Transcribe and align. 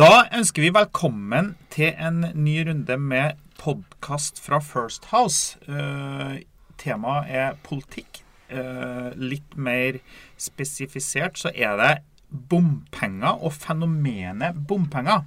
Da 0.00 0.22
ønsker 0.32 0.64
vi 0.64 0.70
velkommen 0.72 1.50
til 1.68 1.90
en 2.00 2.22
ny 2.32 2.54
runde 2.64 2.94
med 2.96 3.40
podkast 3.60 4.38
fra 4.40 4.56
First 4.64 5.10
House. 5.10 5.58
Uh, 5.68 6.38
temaet 6.80 7.28
er 7.28 7.58
politikk. 7.66 8.22
Uh, 8.48 9.10
litt 9.20 9.58
mer 9.60 9.98
spesifisert 10.40 11.36
så 11.42 11.52
er 11.52 11.76
det 11.76 11.90
bompenger 12.32 13.44
og 13.44 13.52
fenomenet 13.58 14.62
bompenger. 14.70 15.26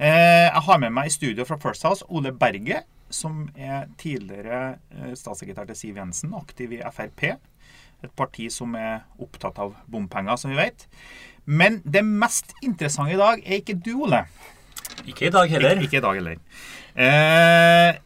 Uh, 0.00 0.48
jeg 0.48 0.64
har 0.66 0.82
med 0.82 0.96
meg 0.98 1.12
i 1.12 1.14
studio 1.14 1.46
fra 1.46 1.60
First 1.62 1.86
House 1.86 2.10
Ole 2.10 2.34
Berge, 2.34 2.82
som 3.06 3.44
er 3.54 3.86
tidligere 4.02 4.80
statssekretær 5.14 5.70
til 5.70 5.78
Siv 5.78 6.02
Jensen, 6.02 6.34
aktiv 6.34 6.74
i 6.74 6.82
Frp. 6.90 7.36
Et 8.02 8.12
parti 8.18 8.50
som 8.50 8.74
er 8.74 9.06
opptatt 9.22 9.62
av 9.62 9.78
bompenger, 9.86 10.42
som 10.42 10.50
vi 10.50 10.58
vet. 10.58 10.88
Men 11.46 11.80
det 11.86 12.02
mest 12.06 12.52
interessante 12.62 13.14
i 13.14 13.20
dag 13.20 13.42
er 13.44 13.62
ikke 13.62 13.78
du, 13.78 13.94
Ole. 14.06 14.24
Ikke 15.06 15.28
i 15.28 15.32
dag 15.34 15.50
heller. 15.50 15.76
Ikke, 15.76 15.88
ikke 15.88 16.00
i 16.00 16.04
dag 16.04 16.20
heller. 16.20 16.38
Eh, 16.96 17.98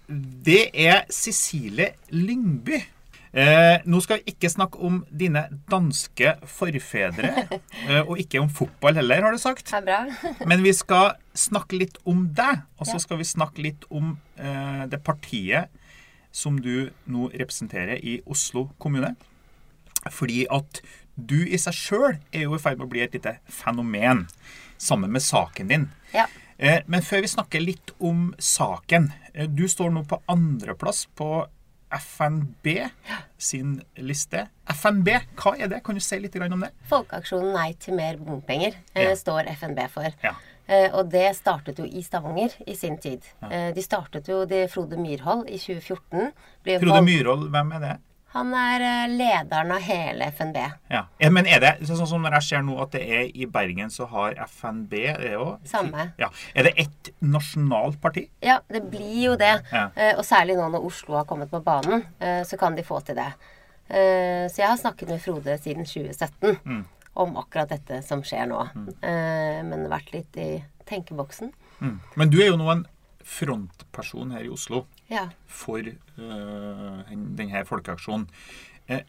det 0.46 0.62
er 0.74 1.04
Cecilie 1.14 1.94
Lyngby. 2.12 2.80
Eh, 3.30 3.78
nå 3.86 4.00
skal 4.02 4.18
vi 4.18 4.32
ikke 4.32 4.50
snakke 4.50 4.80
om 4.82 5.04
dine 5.06 5.44
danske 5.70 6.32
forfedre, 6.50 7.30
eh, 7.86 8.00
og 8.02 8.18
ikke 8.18 8.40
om 8.42 8.50
fotball 8.50 8.98
heller, 8.98 9.22
har 9.22 9.36
du 9.36 9.38
sagt. 9.38 9.70
Det 9.70 9.78
er 9.78 9.86
bra. 9.86 10.00
Men 10.50 10.64
vi 10.66 10.72
skal 10.74 11.14
snakke 11.38 11.78
litt 11.78 12.00
om 12.10 12.26
deg, 12.34 12.64
og 12.78 12.90
så 12.90 12.98
skal 13.02 13.20
vi 13.22 13.28
snakke 13.30 13.62
litt 13.62 13.86
om 13.94 14.16
eh, 14.34 14.82
det 14.90 14.98
partiet 15.06 15.70
som 16.34 16.58
du 16.62 16.90
nå 17.10 17.30
representerer 17.30 18.02
i 18.02 18.18
Oslo 18.26 18.68
kommune. 18.82 19.14
Fordi 20.08 20.46
at 20.50 20.80
du 21.28 21.42
i 21.44 21.58
seg 21.60 21.76
sjøl 21.76 22.14
er 22.32 22.46
jo 22.46 22.56
i 22.56 22.62
ferd 22.62 22.78
med 22.80 22.86
å 22.88 22.92
bli 22.92 23.02
et 23.04 23.16
lite 23.16 23.36
fenomen 23.52 24.26
sammen 24.80 25.12
med 25.12 25.22
saken 25.22 25.68
din. 25.68 25.88
Ja. 26.14 26.26
Eh, 26.60 26.82
men 26.86 27.02
før 27.04 27.22
vi 27.24 27.30
snakker 27.32 27.62
litt 27.64 27.94
om 28.04 28.34
saken 28.36 29.12
eh, 29.32 29.46
Du 29.48 29.64
står 29.68 29.94
nå 29.94 30.02
på 30.08 30.18
andreplass 30.28 31.06
på 31.16 31.46
FNB 31.90 32.66
sin 33.40 33.78
liste. 33.98 34.44
FNB, 34.68 35.08
hva 35.40 35.54
er 35.58 35.72
det? 35.72 35.80
Kan 35.86 35.96
du 35.96 36.02
si 36.04 36.18
litt 36.20 36.36
om 36.36 36.60
det? 36.62 36.68
Folkeaksjonen 36.90 37.56
Nei 37.56 37.72
til 37.80 37.96
mer 37.98 38.20
bompenger 38.20 38.76
eh, 38.94 39.08
Ja. 39.08 39.16
står 39.16 39.48
FNB 39.56 39.82
for. 39.90 40.12
Ja. 40.22 40.36
Og 40.94 41.08
det 41.10 41.32
startet 41.34 41.80
jo 41.82 41.84
i 41.88 41.98
Stavanger 42.06 42.52
i 42.62 42.76
sin 42.78 42.94
tid. 43.02 43.24
Ja. 43.42 43.72
De 43.74 43.82
startet 43.82 44.28
jo 44.30 44.44
det 44.46 44.68
Frode 44.70 45.00
Myrhold 45.02 45.48
i 45.50 45.56
2014. 45.58 46.28
Ble 46.62 46.76
Frode 46.78 47.00
Myrhold, 47.02 47.48
hvem 47.50 47.72
er 47.74 47.82
det? 47.82 47.96
Han 48.32 48.52
er 48.54 48.80
eh, 48.86 49.08
lederen 49.10 49.72
av 49.74 49.80
hele 49.82 50.28
FNB. 50.30 50.56
Ja. 50.92 51.00
Men 51.34 51.46
er 51.50 51.60
det 51.64 51.70
sånn 51.88 52.06
som 52.06 52.22
når 52.22 52.36
jeg 52.38 52.46
ser 52.46 52.62
nå 52.62 52.76
at 52.82 52.92
det 52.94 53.00
er 53.02 53.24
i 53.34 53.46
Bergen, 53.50 53.90
så 53.90 54.06
har 54.12 54.36
FNB 54.46 54.92
det 55.18 55.32
òg? 55.34 55.56
Samme. 55.66 56.12
Ja. 56.20 56.28
Er 56.54 56.68
det 56.68 56.74
ett 56.84 57.10
nasjonalt 57.20 57.98
parti? 58.00 58.28
Ja, 58.44 58.60
det 58.70 58.84
blir 58.92 59.16
jo 59.24 59.34
det. 59.40 59.50
Ja. 59.72 59.88
Eh, 59.96 60.12
og 60.14 60.22
særlig 60.28 60.54
nå 60.60 60.68
når 60.70 60.86
Oslo 60.86 61.18
har 61.18 61.26
kommet 61.26 61.50
på 61.50 61.58
banen, 61.66 62.04
eh, 62.22 62.44
så 62.46 62.56
kan 62.60 62.78
de 62.78 62.86
få 62.86 63.00
til 63.06 63.18
det. 63.18 63.32
Så 63.90 64.60
jeg 64.60 64.68
har 64.70 64.76
snakket 64.78 65.08
med 65.10 65.18
Frode 65.18 65.56
siden 65.58 65.82
2017 65.84 66.60
Mm. 66.64 66.84
om 67.18 67.32
akkurat 67.40 67.68
dette 67.72 67.96
som 68.06 68.22
skjer 68.22 68.46
nå. 68.46 68.60
Mm. 68.76 69.66
men 69.66 69.88
vært 69.90 70.12
litt 70.14 70.36
i 70.38 70.62
tenkeboksen. 70.86 71.50
Mm. 71.80 71.96
Men 72.14 72.30
du 72.30 72.38
er 72.40 72.52
jo 72.52 72.56
nå 72.60 72.70
en 72.70 72.84
frontperson 73.24 74.30
her 74.30 74.44
i 74.46 74.52
Oslo 74.52 74.84
Ja. 75.10 75.28
for 75.46 75.78
uh, 75.80 77.02
den- 77.08 77.34
denne 77.36 77.64
folkeaksjonen. 77.66 78.28
Eh, 78.88 79.00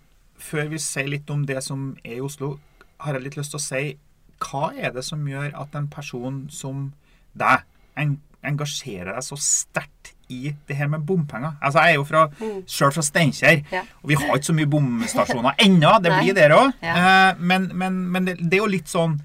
før 0.42 0.68
vi 0.70 0.78
sier 0.82 1.08
litt 1.08 1.30
om 1.30 1.46
det 1.46 1.62
som 1.64 1.96
er 2.04 2.16
i 2.18 2.22
Oslo, 2.22 2.56
har 3.00 3.14
jeg 3.14 3.24
litt 3.24 3.38
lyst 3.38 3.52
til 3.54 3.60
å 3.60 3.62
si 3.62 3.98
hva 4.42 4.72
er 4.76 4.92
det 4.92 5.04
som 5.06 5.24
gjør 5.30 5.54
at 5.62 5.76
en 5.78 5.88
person 5.88 6.48
som 6.50 6.94
deg 7.38 7.62
en, 7.98 8.16
engasjerer 8.44 9.14
deg 9.14 9.24
så 9.24 9.38
sterkt 9.38 10.14
i 10.30 10.56
det 10.68 10.76
her 10.80 10.88
med 10.88 11.06
bompenger? 11.06 11.58
Altså, 11.62 11.80
Jeg 11.84 11.92
er 11.92 11.96
jo 12.00 12.04
fra, 12.10 12.24
selv 12.66 12.94
fra 12.96 13.02
Steinkjer, 13.06 13.64
Ja. 13.72 13.82
og 14.02 14.10
vi 14.10 14.16
har 14.16 14.34
ikke 14.38 14.50
så 14.50 14.54
mye 14.58 14.66
bomstasjoner 14.72 15.54
ennå. 15.60 15.92
Det 16.04 16.12
blir 16.18 16.34
der 16.34 16.50
òg. 16.58 16.74
Ja. 16.82 17.36
men 17.38 17.70
men, 17.78 18.12
men 18.12 18.26
det, 18.26 18.38
det 18.40 18.54
er 18.58 18.64
jo 18.66 18.72
litt 18.72 18.88
sånn 18.90 19.20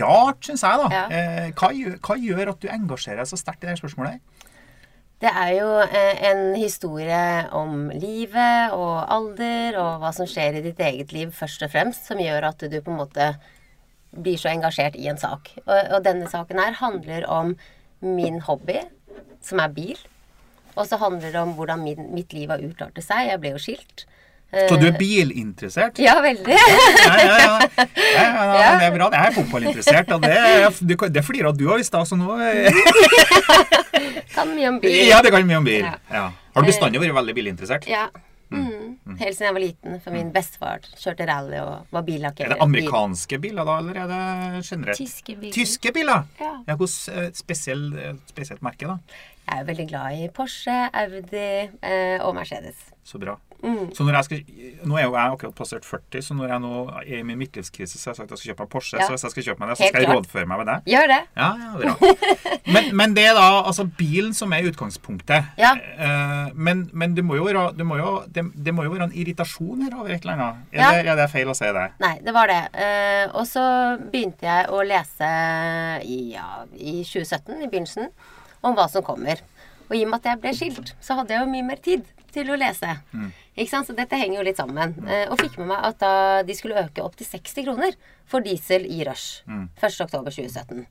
rart, 0.00 0.40
syns 0.42 0.62
jeg. 0.66 0.78
da. 0.82 0.88
Ja. 0.90 1.04
Eh, 1.10 1.52
hva, 1.52 1.70
gjør, 1.70 1.98
hva 2.02 2.16
gjør 2.18 2.48
at 2.50 2.60
du 2.60 2.68
engasjerer 2.68 3.18
deg 3.22 3.28
så 3.30 3.38
sterkt 3.38 3.62
i 3.62 3.66
det 3.68 3.76
her 3.76 3.82
spørsmålet? 3.88 4.20
Det 5.22 5.30
er 5.32 5.52
jo 5.56 5.68
eh, 5.80 6.18
en 6.28 6.50
historie 6.60 7.46
om 7.56 7.86
livet 7.88 8.74
og 8.76 9.06
alder 9.12 9.78
og 9.80 10.02
hva 10.02 10.10
som 10.12 10.28
skjer 10.28 10.58
i 10.58 10.64
ditt 10.66 10.80
eget 10.84 11.14
liv 11.16 11.32
først 11.32 11.64
og 11.64 11.72
fremst, 11.72 12.04
som 12.10 12.20
gjør 12.20 12.50
at 12.50 12.60
du 12.60 12.76
på 12.76 12.92
en 12.92 13.00
måte 13.00 13.30
blir 14.12 14.36
så 14.40 14.50
engasjert 14.52 14.98
i 15.00 15.08
en 15.08 15.20
sak. 15.20 15.54
Og, 15.64 15.78
og 15.96 16.04
denne 16.04 16.28
saken 16.28 16.60
her 16.60 16.76
handler 16.82 17.24
om 17.32 17.54
min 18.04 18.42
hobby, 18.44 18.82
som 19.44 19.62
er 19.64 19.72
bil. 19.72 19.96
Og 20.76 20.84
så 20.84 21.00
handler 21.00 21.32
det 21.32 21.40
om 21.40 21.56
hvordan 21.56 21.80
min, 21.80 22.12
mitt 22.12 22.36
liv 22.36 22.52
har 22.52 22.60
utartet 22.60 23.04
seg. 23.04 23.30
Jeg 23.30 23.40
ble 23.40 23.54
jo 23.54 23.62
skilt. 23.62 24.04
Eh, 24.56 24.64
Så 24.70 24.78
du 24.80 24.86
er 24.88 24.94
bilinteressert? 24.96 25.98
Ja, 26.00 26.14
veldig. 26.24 26.56
Ja, 26.56 26.60
ja, 27.20 27.26
ja. 27.26 27.36
ja, 27.36 27.40
ja, 28.06 28.16
ja 28.16 28.44
Ja. 28.56 28.70
Det 28.80 28.86
er 28.88 28.94
bra. 28.96 29.08
Jeg 29.12 29.30
er 29.30 29.34
fotballinteressert, 29.36 30.12
og 30.16 30.22
det, 30.22 30.34
det 31.14 31.24
flirer 31.26 31.52
du 31.56 31.66
av 31.72 31.80
i 31.82 31.86
stad, 31.86 32.06
så 32.08 32.16
nå 32.18 32.36
kan 34.36 34.54
mye 34.54 34.70
om 34.70 34.80
bil. 34.80 34.96
Ja, 35.08 35.20
det 35.24 35.32
kan 35.34 35.46
mye 35.48 35.60
om 35.60 35.66
bil. 35.68 35.84
Har 35.86 36.64
du 36.64 36.70
bestandig 36.70 37.02
vært 37.02 37.16
veldig 37.20 37.36
bilinteressert? 37.36 37.88
Ja. 37.90 38.06
Mm. 38.50 38.96
Helt 39.18 39.34
siden 39.34 39.48
jeg 39.48 39.54
var 39.56 39.62
liten. 39.62 39.96
For 40.04 40.14
min 40.14 40.28
bestefar 40.34 40.84
kjørte 40.94 41.26
rally 41.28 41.58
og 41.62 41.94
var 41.94 42.04
billakker. 42.06 42.46
Er 42.46 42.54
det 42.54 42.60
amerikanske 42.62 43.40
biler 43.42 43.66
da, 43.66 43.78
eller 43.82 44.02
er 44.04 44.12
det 44.12 44.66
generelt? 44.68 45.00
Tyske 45.00 45.36
biler. 45.36 45.54
Tyske 45.56 45.94
biler? 45.96 46.28
Ja. 46.40 46.52
Ja, 46.68 46.76
Hvordan 46.78 47.16
eh, 47.16 48.10
eh, 48.10 48.20
spesielt 48.30 48.62
merke, 48.66 48.92
da? 48.92 48.98
Jeg 49.46 49.62
er 49.62 49.66
veldig 49.68 49.88
glad 49.90 50.22
i 50.24 50.28
Porsche, 50.34 50.76
Audi 50.90 51.48
eh, 51.70 52.18
og 52.22 52.34
Mercedes. 52.38 52.88
Så 53.06 53.20
bra. 53.22 53.36
Mm. 53.62 53.86
Så 53.96 54.04
når 54.04 54.18
jeg 54.18 54.24
skal, 54.26 54.40
Nå 54.86 54.96
er 55.00 55.06
jo 55.06 55.14
jeg 55.16 55.32
akkurat 55.32 55.54
passert 55.56 55.84
40, 55.88 56.22
så 56.22 56.34
når 56.36 56.50
jeg 56.52 56.60
nå 56.62 56.72
er 57.00 57.06
i 57.18 57.22
min 57.26 57.38
midtlivskrise, 57.40 57.98
så 57.98 58.10
har 58.10 58.14
jeg 58.14 58.18
sagt 58.20 58.28
at 58.30 58.36
jeg 58.36 58.42
skal 58.42 58.50
kjøpe 58.52 58.66
meg 58.66 58.72
Porsche. 58.74 58.98
Ja. 59.00 59.06
Så 59.08 59.14
hvis 59.16 59.24
jeg 59.26 59.32
skal 59.34 59.46
kjøpe 59.48 59.62
meg 59.64 59.70
det, 59.72 59.76
så 59.80 59.88
skal 59.88 60.04
jeg 60.04 60.10
rådføre 60.12 60.46
meg 60.50 60.60
med 60.62 60.68
det. 60.70 60.76
Gjør 60.92 61.08
det. 61.12 61.18
Ja, 61.36 61.48
ja, 61.62 61.70
bra. 61.80 62.12
Men, 62.76 62.90
men 63.00 63.14
det 63.16 63.24
er 63.30 63.34
da 63.38 63.46
altså 63.62 63.86
bilen 63.98 64.34
som 64.36 64.52
er 64.52 64.68
utgangspunktet. 64.68 65.48
Ja. 65.58 65.72
Eh, 65.76 66.52
men 66.54 66.84
men 66.92 67.14
det, 67.16 67.24
må 67.24 67.36
jo 67.40 67.46
være, 67.48 67.64
det, 67.78 67.86
må 67.88 67.96
jo, 67.98 68.12
det, 68.28 68.44
det 68.66 68.74
må 68.76 68.84
jo 68.86 68.92
være 68.94 69.08
en 69.08 69.16
irritasjon 69.16 69.82
her 69.86 69.96
over 69.98 70.12
et 70.14 70.22
eller 70.26 70.36
annet. 70.36 70.62
Er, 70.72 70.80
Ja. 70.82 70.90
det, 70.92 71.06
er 71.14 71.20
det 71.22 71.28
feil 71.32 71.48
å 71.50 71.56
si 71.56 71.72
det? 71.78 71.86
Nei, 72.02 72.14
det 72.26 72.34
var 72.36 72.52
det. 72.52 72.60
Eh, 72.76 73.24
og 73.32 73.46
så 73.48 73.64
begynte 74.12 74.46
jeg 74.46 74.68
å 74.70 74.82
lese 74.86 75.30
i, 76.04 76.18
ja, 76.36 76.62
i 76.76 77.00
2017, 77.06 77.62
i 77.64 77.70
begynnelsen, 77.72 78.10
om 78.66 78.76
hva 78.76 78.86
som 78.92 79.02
kommer. 79.06 79.40
Og 79.88 79.94
i 79.96 80.02
og 80.04 80.10
med 80.10 80.20
at 80.20 80.32
jeg 80.32 80.40
ble 80.42 80.52
skilt, 80.58 80.94
så 81.00 81.14
hadde 81.18 81.34
jeg 81.36 81.44
jo 81.44 81.50
mye 81.52 81.66
mer 81.66 81.78
tid 81.82 82.06
til 82.34 82.50
å 82.52 82.56
lese. 82.58 82.90
Ikke 83.56 83.70
sant? 83.72 83.88
Så 83.88 83.96
dette 83.96 84.18
henger 84.20 84.38
jo 84.38 84.44
litt 84.46 84.60
sammen. 84.60 84.94
Eh, 85.08 85.26
og 85.32 85.40
fikk 85.40 85.56
med 85.62 85.70
meg 85.72 85.84
at 85.88 85.98
da 86.02 86.12
de 86.46 86.56
skulle 86.56 86.76
øke 86.82 87.04
opp 87.04 87.16
til 87.16 87.28
60 87.28 87.64
kroner 87.64 87.96
for 88.28 88.44
diesel 88.44 88.84
i 88.84 89.02
rush. 89.08 89.42
1.10.2017. 89.80 90.84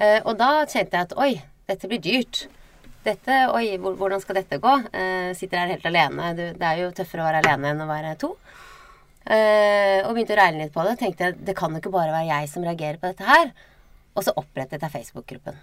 Eh, 0.00 0.20
og 0.24 0.38
da 0.40 0.64
kjente 0.64 0.96
jeg 0.96 1.10
at 1.10 1.16
oi, 1.20 1.32
dette 1.68 1.90
blir 1.90 2.00
dyrt. 2.02 2.46
Dette, 3.04 3.42
oi, 3.52 3.76
hvordan 3.76 4.22
skal 4.22 4.40
dette 4.40 4.56
gå? 4.64 4.74
Eh, 4.96 5.34
sitter 5.36 5.60
her 5.60 5.74
helt 5.74 5.84
alene. 5.90 6.32
Det 6.56 6.64
er 6.64 6.80
jo 6.80 6.92
tøffere 6.96 7.20
å 7.20 7.28
være 7.28 7.44
alene 7.44 7.74
enn 7.74 7.84
å 7.84 7.90
være 7.90 8.14
to. 8.22 8.32
Eh, 9.24 10.00
og 10.04 10.14
begynte 10.16 10.34
å 10.36 10.40
regne 10.40 10.64
litt 10.64 10.72
på 10.72 10.84
det. 10.88 10.96
Tenkte 11.00 11.28
jeg, 11.28 11.38
det 11.44 11.56
kan 11.56 11.72
jo 11.72 11.82
ikke 11.82 11.92
bare 11.92 12.12
være 12.12 12.30
jeg 12.32 12.50
som 12.52 12.64
reagerer 12.64 13.00
på 13.00 13.12
dette 13.12 13.28
her. 13.28 13.52
Og 14.14 14.22
så 14.22 14.30
opprettet 14.38 14.82
jeg 14.84 14.92
Facebook-gruppen. 14.92 15.56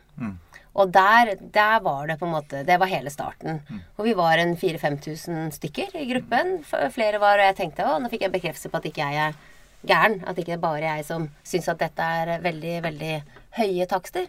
Og 0.76 0.92
der, 0.92 1.36
der 1.56 1.80
var 1.84 2.08
det 2.08 2.18
på 2.20 2.26
en 2.28 2.34
måte 2.34 2.66
Det 2.68 2.78
var 2.80 2.88
hele 2.92 3.10
starten. 3.12 3.62
Og 3.98 4.06
vi 4.06 4.14
var 4.18 4.38
en 4.40 4.56
4000-5000 4.60 5.52
stykker 5.56 5.96
i 6.00 6.06
gruppen. 6.10 6.58
Flere 6.92 7.20
var, 7.20 7.40
og 7.40 7.48
jeg 7.48 7.56
tenkte 7.62 7.86
å, 7.88 7.98
nå 8.00 8.10
fikk 8.12 8.26
jeg 8.28 8.34
bekreftelse 8.36 8.72
på 8.72 8.78
at 8.82 8.90
ikke 8.92 9.08
jeg 9.08 9.30
er 9.30 9.40
gæren. 9.88 10.20
At 10.28 10.36
ikke 10.38 10.52
det 10.54 10.58
er 10.60 10.66
bare 10.68 10.84
jeg 10.98 11.06
som 11.08 11.30
syns 11.48 11.70
at 11.72 11.80
dette 11.80 12.04
er 12.04 12.34
veldig, 12.44 12.76
veldig 12.90 13.14
høye 13.62 13.88
takster. 13.92 14.28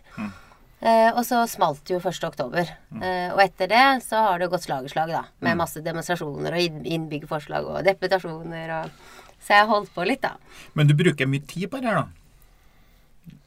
Eh, 0.82 1.10
og 1.14 1.22
så 1.26 1.42
smalt 1.46 1.82
det 1.86 1.94
jo 1.94 2.00
1. 2.02 2.24
oktober. 2.30 2.70
Eh, 3.02 3.28
og 3.34 3.42
etter 3.44 3.69
det 3.70 3.82
så 4.06 4.22
har 4.26 4.38
det 4.42 4.48
gått 4.50 4.64
slag 4.66 4.86
i 4.86 4.90
slag, 4.90 5.12
da. 5.14 5.24
Med 5.42 5.58
masse 5.60 5.82
demonstrasjoner 5.82 6.56
og 6.56 6.62
inn- 6.64 6.86
innbyggerforslag 6.96 7.69
og 7.74 7.84
deputasjoner 7.86 8.72
og 8.80 8.90
Så 9.42 9.56
jeg 9.58 9.66
holdt 9.66 9.90
på 9.94 10.04
litt, 10.06 10.20
da. 10.22 10.36
Men 10.78 10.86
du 10.86 10.94
bruker 10.94 11.26
mye 11.26 11.42
tid 11.50 11.66
på 11.70 11.80
det 11.82 11.88
her, 11.90 11.96
da? 12.04 12.21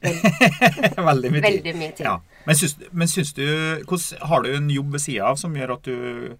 Veldig 1.10 1.30
mye 1.32 1.40
tid. 1.40 1.46
Veldig 1.50 1.74
mye 1.78 1.92
tid. 1.96 2.06
Ja. 2.06 2.16
Men, 2.46 2.54
syns, 2.58 2.76
men 2.92 3.08
syns 3.10 3.32
du 3.34 3.42
hvordan, 3.88 4.20
Har 4.30 4.42
du 4.44 4.50
en 4.54 4.68
jobb 4.70 4.92
ved 4.92 5.00
sida 5.02 5.24
av 5.30 5.36
som 5.40 5.54
gjør 5.56 5.72
at 5.78 5.82
du 5.88 6.36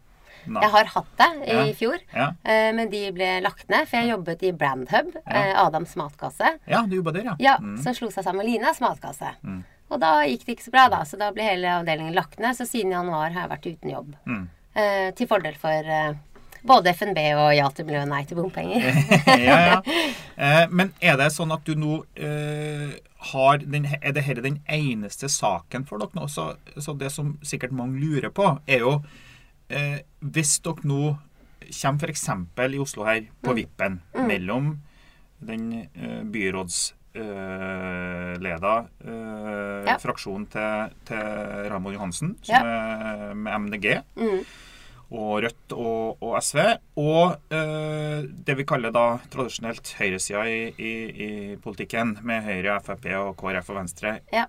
Nei. 0.47 0.61
Jeg 0.63 0.71
har 0.71 0.85
hatt 0.93 1.09
det 1.19 1.27
i 1.49 1.55
Ja. 1.57 1.63
fjor, 1.75 1.97
Ja. 2.15 2.27
eh, 2.47 2.69
men 2.73 2.89
de 2.89 3.01
ble 3.11 3.41
lagt 3.43 3.65
ned. 3.69 3.89
For 3.89 3.97
jeg 3.99 4.13
jobbet 4.13 4.45
i 4.47 4.53
Brandhub, 4.53 5.09
eh, 5.27 5.55
Adams 5.59 5.97
matkasse. 5.99 6.53
ja, 6.71 6.83
du 6.87 6.95
jobba 7.01 7.13
der, 7.17 7.25
ja. 7.25 7.35
Ja, 7.41 7.57
Mm. 7.59 7.83
Som 7.83 7.95
slo 7.95 8.11
seg 8.15 8.23
sammen 8.23 8.45
med 8.45 8.53
Linas 8.53 8.79
matkasse. 8.79 9.33
Og 9.91 9.99
da 10.01 10.23
gikk 10.23 10.45
det 10.47 10.57
ikke 10.59 10.69
så 10.69 10.71
bra, 10.71 10.89
da. 10.89 11.01
Så 11.03 11.19
da 11.19 11.33
ble 11.33 11.43
hele 11.43 11.67
avdelingen 11.67 12.15
lagt 12.15 12.39
ned. 12.39 12.55
Så 12.55 12.63
siden 12.65 12.93
januar 12.93 13.33
har 13.33 13.49
jeg 13.49 13.51
vært 13.51 13.67
uten 13.75 13.91
jobb. 13.91 14.15
Mm. 14.25 14.49
Eh, 14.77 15.11
til 15.19 15.27
fordel 15.27 15.55
for 15.57 15.69
eh, 15.71 16.15
Både 16.67 16.93
FNB 16.95 17.19
og 17.39 17.51
Ja 17.57 17.69
til 17.75 17.85
miljø, 17.89 18.05
nei 18.11 18.25
til 18.29 18.37
bompenger. 18.41 18.81
ja, 19.49 19.59
ja. 19.71 19.81
Eh, 20.37 20.67
men 20.71 20.91
er 21.01 21.17
det 21.21 21.31
sånn 21.33 21.53
at 21.55 21.65
du 21.65 21.75
nå 21.79 22.05
eh, 22.17 22.91
har 23.33 23.59
den, 23.63 23.87
Er 24.01 24.13
det 24.13 24.25
dette 24.27 24.43
den 24.45 24.59
eneste 24.69 25.29
saken 25.33 25.87
for 25.89 25.99
dere 26.03 26.11
nå? 26.19 26.27
Så, 26.29 26.51
så 26.77 26.93
det 26.99 27.11
som 27.15 27.37
sikkert 27.47 27.73
mange 27.73 27.99
lurer 28.03 28.31
på, 28.35 28.51
er 28.67 28.79
jo 28.85 28.99
eh, 29.71 29.99
Hvis 30.21 30.59
dere 30.67 30.83
nå 30.87 31.17
kommer 31.67 31.99
f.eks. 32.13 32.29
i 32.77 32.79
Oslo 32.79 33.05
her, 33.09 33.25
på 33.43 33.51
Mm. 33.51 33.57
vippen, 33.59 34.01
mellom 34.29 34.69
den 35.43 35.65
eh, 35.97 36.23
byrådsleda 37.17 38.75
eh, 39.07 39.85
Ja. 39.87 39.97
fraksjonen 40.03 40.47
til, 40.51 40.95
til 41.09 41.19
Ramon 41.73 41.95
Johansen, 41.97 42.37
som 42.43 42.55
Ja. 42.55 42.61
er 42.63 43.35
med 43.35 43.53
MDG 43.67 44.03
Mm. 44.17 44.45
Og 45.11 45.43
Rødt 45.45 45.73
og, 45.77 46.23
og 46.23 46.35
SV, 46.43 46.59
og 46.99 47.55
eh, 47.55 48.27
det 48.27 48.57
vi 48.59 48.67
kaller 48.67 48.91
da 48.95 49.05
tradisjonelt 49.31 49.93
høyresida 50.01 50.43
i, 50.51 50.61
i, 50.83 50.93
i 51.27 51.31
politikken, 51.63 52.17
med 52.27 52.43
Høyre, 52.47 52.81
Frp 52.83 53.07
og 53.21 53.37
KrF 53.39 53.71
og 53.71 53.79
Venstre. 53.79 54.17
Ja. 54.35 54.49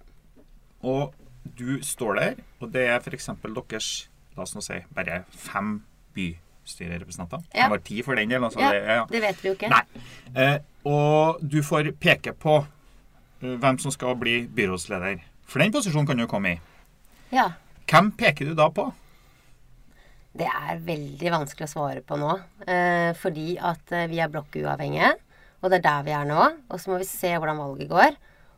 Og 0.82 1.14
du 1.58 1.78
står 1.86 2.18
der, 2.18 2.40
og 2.60 2.72
det 2.74 2.88
er 2.90 2.98
f.eks. 3.04 3.30
deres 3.44 3.92
la 4.38 4.46
oss 4.46 4.54
nå 4.56 4.62
si, 4.62 4.78
bare 4.94 5.24
fem 5.34 5.80
bystyrerepresentanter. 6.18 7.46
Ja. 7.54 7.68
Det 7.68 7.72
var 7.76 7.84
ti 7.86 8.02
for 8.06 8.20
den 8.20 8.34
del. 8.34 8.44
Altså 8.44 8.62
Ja, 8.62 8.72
det, 8.74 8.82
ja. 8.86 9.06
det 9.12 9.22
vet 9.24 9.44
vi 9.44 9.50
jo 9.50 9.56
ikke. 9.58 9.72
Nei. 9.74 10.04
Eh, 10.38 10.58
og 10.88 11.42
du 11.42 11.62
får 11.66 11.92
peke 12.02 12.34
på 12.38 12.60
eh, 12.62 13.56
hvem 13.58 13.80
som 13.82 13.94
skal 13.94 14.18
bli 14.20 14.40
byrådsleder. 14.58 15.24
For 15.48 15.64
den 15.64 15.74
posisjonen 15.74 16.08
kan 16.10 16.22
du 16.22 16.28
komme 16.30 16.58
i. 16.58 16.60
Ja. 17.34 17.52
Hvem 17.90 18.12
peker 18.20 18.50
du 18.50 18.54
da 18.58 18.70
på? 18.70 18.92
Det 20.38 20.48
er 20.48 20.82
veldig 20.86 21.32
vanskelig 21.34 21.66
å 21.66 21.72
svare 21.72 22.04
på 22.06 22.18
nå. 22.20 22.34
Eh, 22.70 23.12
fordi 23.18 23.56
at 23.58 23.94
eh, 23.96 24.10
vi 24.12 24.20
er 24.22 24.30
blokkuavhengige, 24.30 25.16
og 25.64 25.72
det 25.72 25.80
er 25.80 25.86
der 25.88 26.04
vi 26.06 26.14
er 26.14 26.28
nå. 26.30 26.42
Og 26.70 26.82
så 26.82 26.92
må 26.92 27.00
vi 27.02 27.08
se 27.10 27.32
hvordan 27.34 27.62
valget 27.62 27.90
går. 27.90 28.18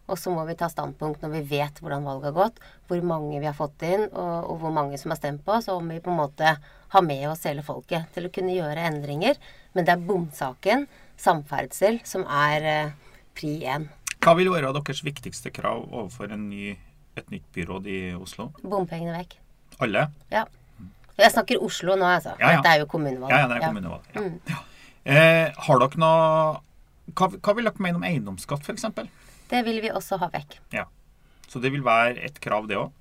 Og 0.09 0.17
så 0.17 0.33
må 0.33 0.41
vi 0.47 0.57
ta 0.57 0.67
standpunkt 0.71 1.21
når 1.21 1.35
vi 1.37 1.43
vet 1.51 1.79
hvordan 1.79 2.07
valget 2.07 2.31
har 2.31 2.35
gått, 2.35 2.59
hvor 2.89 3.03
mange 3.05 3.37
vi 3.37 3.45
har 3.45 3.55
fått 3.55 3.85
inn, 3.85 4.07
og, 4.09 4.49
og 4.49 4.63
hvor 4.63 4.73
mange 4.73 4.97
som 4.99 5.13
har 5.13 5.19
stemt 5.21 5.43
på. 5.45 5.55
oss, 5.59 5.69
og 5.69 5.83
om 5.83 5.93
vi 5.93 6.01
på 6.03 6.11
en 6.11 6.19
måte 6.19 6.55
har 6.89 7.05
med 7.05 7.27
oss 7.29 7.45
hele 7.45 7.63
folket 7.65 8.09
til 8.15 8.27
å 8.27 8.33
kunne 8.33 8.57
gjøre 8.57 8.87
endringer. 8.89 9.37
Men 9.77 9.85
det 9.85 9.95
er 9.95 10.05
bomsaken, 10.09 10.87
samferdsel, 11.19 12.01
som 12.09 12.25
er 12.25 12.69
eh, 12.73 12.93
pri 13.37 13.55
én. 13.69 13.87
Hva 14.19 14.35
vil 14.35 14.51
være 14.51 14.73
deres 14.75 15.05
viktigste 15.05 15.53
krav 15.55 15.85
overfor 15.87 16.33
en 16.35 16.49
ny, 16.49 16.73
et 17.15 17.29
nytt 17.31 17.45
byråd 17.55 17.87
i 17.87 17.99
Oslo? 18.17 18.49
Bompengene 18.65 19.15
vekk. 19.21 19.37
Alle? 19.85 20.09
Ja. 20.33 20.47
Jeg 21.19 21.33
snakker 21.35 21.63
Oslo 21.65 21.95
nå, 21.99 22.07
altså. 22.07 22.35
Ja, 22.39 22.53
ja. 22.53 22.59
Dette 22.59 22.73
er 22.73 22.83
jo 22.83 22.89
kommunevalg. 22.91 23.33
Ja, 23.33 23.43
ja, 23.43 23.49
det 23.51 23.59
er 23.59 23.67
kommunevalg. 23.67 24.09
Ja. 24.15 24.23
Mm. 24.23 24.65
Eh, 25.09 25.63
har 25.65 25.81
dere 25.81 26.01
noe 26.01 26.19
hva, 27.17 27.29
hva 27.33 27.55
vil 27.57 27.67
dere 27.69 27.83
mene 27.83 27.99
om 27.99 28.05
eiendomsskatt, 28.05 28.65
f.eks.? 28.65 28.85
Det 29.49 29.61
vil 29.65 29.79
vi 29.81 29.91
også 29.93 30.19
ha 30.21 30.29
vekk. 30.33 30.59
Ja. 30.75 30.85
Så 31.49 31.61
det 31.63 31.71
vil 31.73 31.83
være 31.85 32.19
et 32.27 32.37
krav, 32.43 32.67
det 32.69 32.77
òg? 32.77 32.93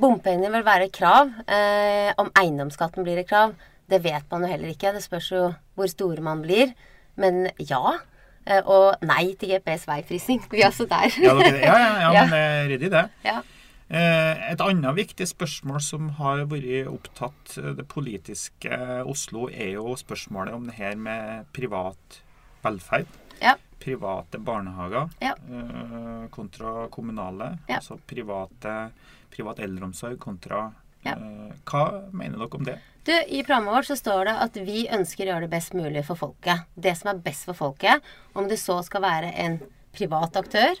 Bompengene 0.00 0.50
vil 0.52 0.66
være 0.66 0.88
et 0.88 0.94
krav. 0.94 1.30
Eh, 1.46 2.10
om 2.20 2.28
eiendomsskatten 2.36 3.06
blir 3.06 3.22
et 3.22 3.28
krav, 3.30 3.54
det 3.90 4.02
vet 4.04 4.26
man 4.32 4.44
jo 4.44 4.50
heller 4.50 4.72
ikke. 4.72 4.92
Det 4.96 5.04
spørs 5.04 5.30
jo 5.32 5.42
hvor 5.78 5.90
store 5.90 6.24
man 6.24 6.42
blir. 6.44 6.74
Men 7.16 7.46
ja. 7.62 7.98
Eh, 8.46 8.60
og 8.62 9.02
nei 9.06 9.32
til 9.38 9.54
GPS 9.54 9.86
veiprising. 9.88 10.42
Vi 10.50 10.60
er 10.62 10.68
også 10.68 10.88
der. 10.90 11.08
Ja, 11.22 11.36
dere, 11.38 11.60
ja, 11.62 11.76
ja, 11.80 11.92
ja, 12.02 12.10
men 12.26 12.34
det 12.34 12.74
ryddig, 12.74 12.90
det. 12.92 13.04
Ja. 13.24 13.40
Eh, 13.88 14.50
et 14.52 14.60
annet 14.64 14.96
viktig 14.96 15.28
spørsmål 15.30 15.78
som 15.84 16.08
har 16.18 16.40
vært 16.50 16.88
opptatt 16.90 17.52
eh, 17.60 17.68
det 17.78 17.84
politiske 17.86 18.78
Oslo, 19.06 19.44
er 19.52 19.76
jo 19.76 19.92
spørsmålet 19.98 20.56
om 20.56 20.64
det 20.66 20.74
her 20.80 20.96
med 20.98 21.46
privat 21.54 22.18
velferd. 22.64 23.06
Ja. 23.42 23.54
Private 23.78 24.40
barnehager 24.42 25.10
Ja. 25.22 25.34
eh, 25.38 26.26
kontra 26.34 26.88
kommunale. 26.90 27.58
Ja. 27.68 27.76
Altså 27.78 27.98
private, 28.10 28.90
privat 29.30 29.58
eldreomsorg 29.62 30.18
kontra 30.18 30.72
Ja. 31.04 31.12
eh, 31.12 31.52
Hva 31.64 32.10
mener 32.12 32.38
dere 32.42 32.58
om 32.58 32.64
det? 32.64 32.78
Du, 33.06 33.12
I 33.12 33.44
programmet 33.44 33.70
vårt 33.72 33.86
så 33.86 33.94
står 33.94 34.24
det 34.26 34.34
at 34.42 34.56
vi 34.66 34.88
ønsker 34.90 35.26
å 35.28 35.30
gjøre 35.30 35.40
det 35.46 35.50
best 35.50 35.74
mulig 35.78 36.02
for 36.04 36.16
folket. 36.18 36.64
Det 36.74 36.96
som 36.98 37.12
er 37.14 37.22
best 37.22 37.44
for 37.46 37.54
folket. 37.54 38.02
Om 38.34 38.48
det 38.48 38.58
så 38.58 38.80
skal 38.82 39.02
være 39.02 39.30
en 39.38 39.60
privat 39.94 40.34
aktør 40.34 40.74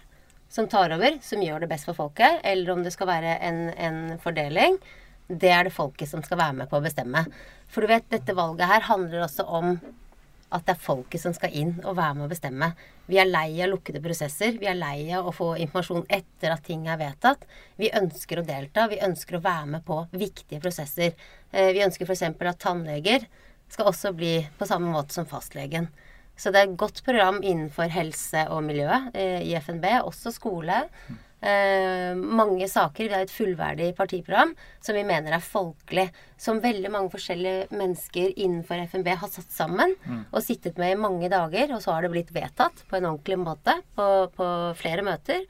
som 0.48 0.68
tar 0.70 0.94
over, 0.94 1.18
som 1.22 1.42
gjør 1.42 1.64
det 1.64 1.70
best 1.72 1.88
for 1.88 1.98
folket, 1.98 2.40
eller 2.46 2.72
om 2.72 2.84
det 2.84 2.94
skal 2.94 3.10
være 3.10 3.36
en, 3.44 3.60
en 3.74 4.00
fordeling, 4.22 4.78
det 5.26 5.50
er 5.50 5.66
det 5.66 5.74
folket 5.74 6.08
som 6.08 6.22
skal 6.22 6.38
være 6.38 6.58
med 6.62 6.70
på 6.70 6.78
å 6.78 6.84
bestemme. 6.84 7.24
For 7.72 7.82
du 7.82 7.90
vet, 7.90 8.06
dette 8.12 8.36
valget 8.36 8.70
her 8.70 8.84
handler 8.86 9.24
også 9.26 9.46
om 9.58 9.78
at 10.54 10.62
det 10.62 10.76
er 10.76 10.82
folket 10.82 11.20
som 11.20 11.34
skal 11.34 11.54
inn 11.58 11.72
og 11.82 11.96
være 11.98 12.14
med 12.14 12.28
å 12.28 12.30
bestemme. 12.30 12.68
Vi 13.10 13.18
er 13.18 13.26
lei 13.26 13.48
av 13.64 13.72
lukkede 13.72 14.02
prosesser. 14.02 14.54
Vi 14.60 14.68
er 14.70 14.78
lei 14.78 15.08
av 15.14 15.26
å 15.26 15.34
få 15.34 15.52
informasjon 15.62 16.06
etter 16.06 16.54
at 16.54 16.62
ting 16.66 16.86
er 16.86 17.00
vedtatt. 17.00 17.42
Vi 17.80 17.90
ønsker 17.90 18.40
å 18.40 18.46
delta. 18.46 18.86
Vi 18.90 19.00
ønsker 19.02 19.38
å 19.38 19.42
være 19.42 19.66
med 19.74 19.84
på 19.86 19.98
viktige 20.14 20.62
prosesser. 20.62 21.16
Eh, 21.50 21.72
Vi 21.74 21.82
ønsker 21.82 22.06
f.eks. 22.06 22.22
at 22.22 22.62
tannleger 22.62 23.26
skal 23.68 23.90
også 23.90 24.14
bli 24.14 24.36
på 24.58 24.68
samme 24.70 24.92
måte 24.94 25.14
som 25.14 25.26
fastlegen. 25.26 25.90
Så 26.36 26.52
det 26.52 26.60
er 26.60 26.68
et 26.68 26.80
godt 26.80 27.02
program 27.06 27.40
innenfor 27.42 27.88
helse 27.92 28.46
og 28.52 28.64
miljø 28.66 28.90
eh, 29.14 29.40
i 29.46 29.54
FNB, 29.56 29.86
også 30.04 30.34
skole. 30.34 30.82
Eh, 31.46 32.16
mange 32.16 32.64
saker. 32.68 33.08
Vi 33.08 33.14
har 33.14 33.24
et 33.26 33.32
fullverdig 33.32 33.90
partiprogram 33.96 34.54
som 34.84 34.96
vi 34.96 35.04
mener 35.06 35.36
er 35.36 35.44
folkelig. 35.44 36.08
Som 36.40 36.62
veldig 36.64 36.92
mange 36.92 37.12
forskjellige 37.12 37.70
mennesker 37.76 38.32
innenfor 38.34 38.84
FNB 38.92 39.12
har 39.20 39.32
satt 39.32 39.52
sammen 39.52 39.96
og 40.30 40.42
sittet 40.44 40.80
med 40.80 40.94
i 40.94 41.00
mange 41.00 41.30
dager. 41.32 41.72
Og 41.76 41.82
så 41.84 41.94
har 41.94 42.04
det 42.04 42.12
blitt 42.14 42.32
vedtatt 42.36 42.84
på 42.88 42.98
en 42.98 43.10
ordentlig 43.12 43.40
måte 43.40 43.78
på, 43.96 44.06
på 44.36 44.52
flere 44.80 45.04
møter. 45.06 45.44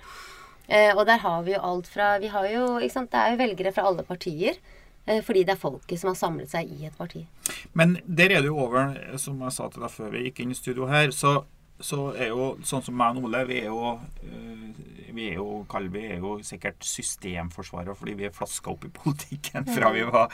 Eh, 0.67 0.91
og 0.97 1.07
der 1.07 1.23
har 1.23 1.45
vi 1.47 1.55
jo 1.55 1.63
alt 1.63 1.87
fra 1.87 2.17
Vi 2.19 2.27
har 2.33 2.49
jo, 2.51 2.65
ikke 2.83 2.97
sant, 2.97 3.13
Det 3.13 3.21
er 3.21 3.35
jo 3.35 3.43
velgere 3.45 3.75
fra 3.75 3.87
alle 3.87 4.03
partier. 4.07 4.59
Eh, 5.07 5.23
fordi 5.23 5.45
det 5.47 5.55
er 5.55 5.61
folket 5.61 6.01
som 6.01 6.11
har 6.11 6.19
samlet 6.19 6.51
seg 6.51 6.71
i 6.71 6.89
et 6.89 6.97
parti. 6.99 7.23
Men 7.79 7.97
der 8.07 8.33
er 8.35 8.43
det 8.43 8.51
jo 8.51 8.59
over, 8.59 8.97
som 9.23 9.39
jeg 9.45 9.55
sa 9.55 9.69
til 9.71 9.85
deg 9.87 9.93
før 9.95 10.11
vi 10.15 10.25
gikk 10.27 10.43
inn 10.43 10.55
i 10.55 10.59
studio 10.59 10.89
her, 10.91 11.15
så, 11.15 11.39
så 11.81 12.15
er 12.17 12.29
jo 12.33 12.57
sånn 12.65 12.83
som 12.83 12.97
meg 12.97 13.17
og 13.21 13.27
Ole, 13.29 13.45
vi 13.49 13.59
er 13.61 13.67
jo 13.71 13.99
øh, 14.25 14.63
vi 15.17 15.31
er 15.31 15.39
jo, 15.39 15.63
Kalvi 15.69 15.89
vi 15.97 16.09
er 16.13 16.19
jo 16.21 16.35
sikkert 16.45 16.85
systemforsvarere 16.85 17.95
fordi 17.97 18.13
vi 18.19 18.27
er 18.29 18.35
flaska 18.37 18.69
opp 18.75 18.83
i 18.85 18.91
politikken 18.93 19.65
fra 19.73 19.89
vi 19.95 20.03
var 20.05 20.27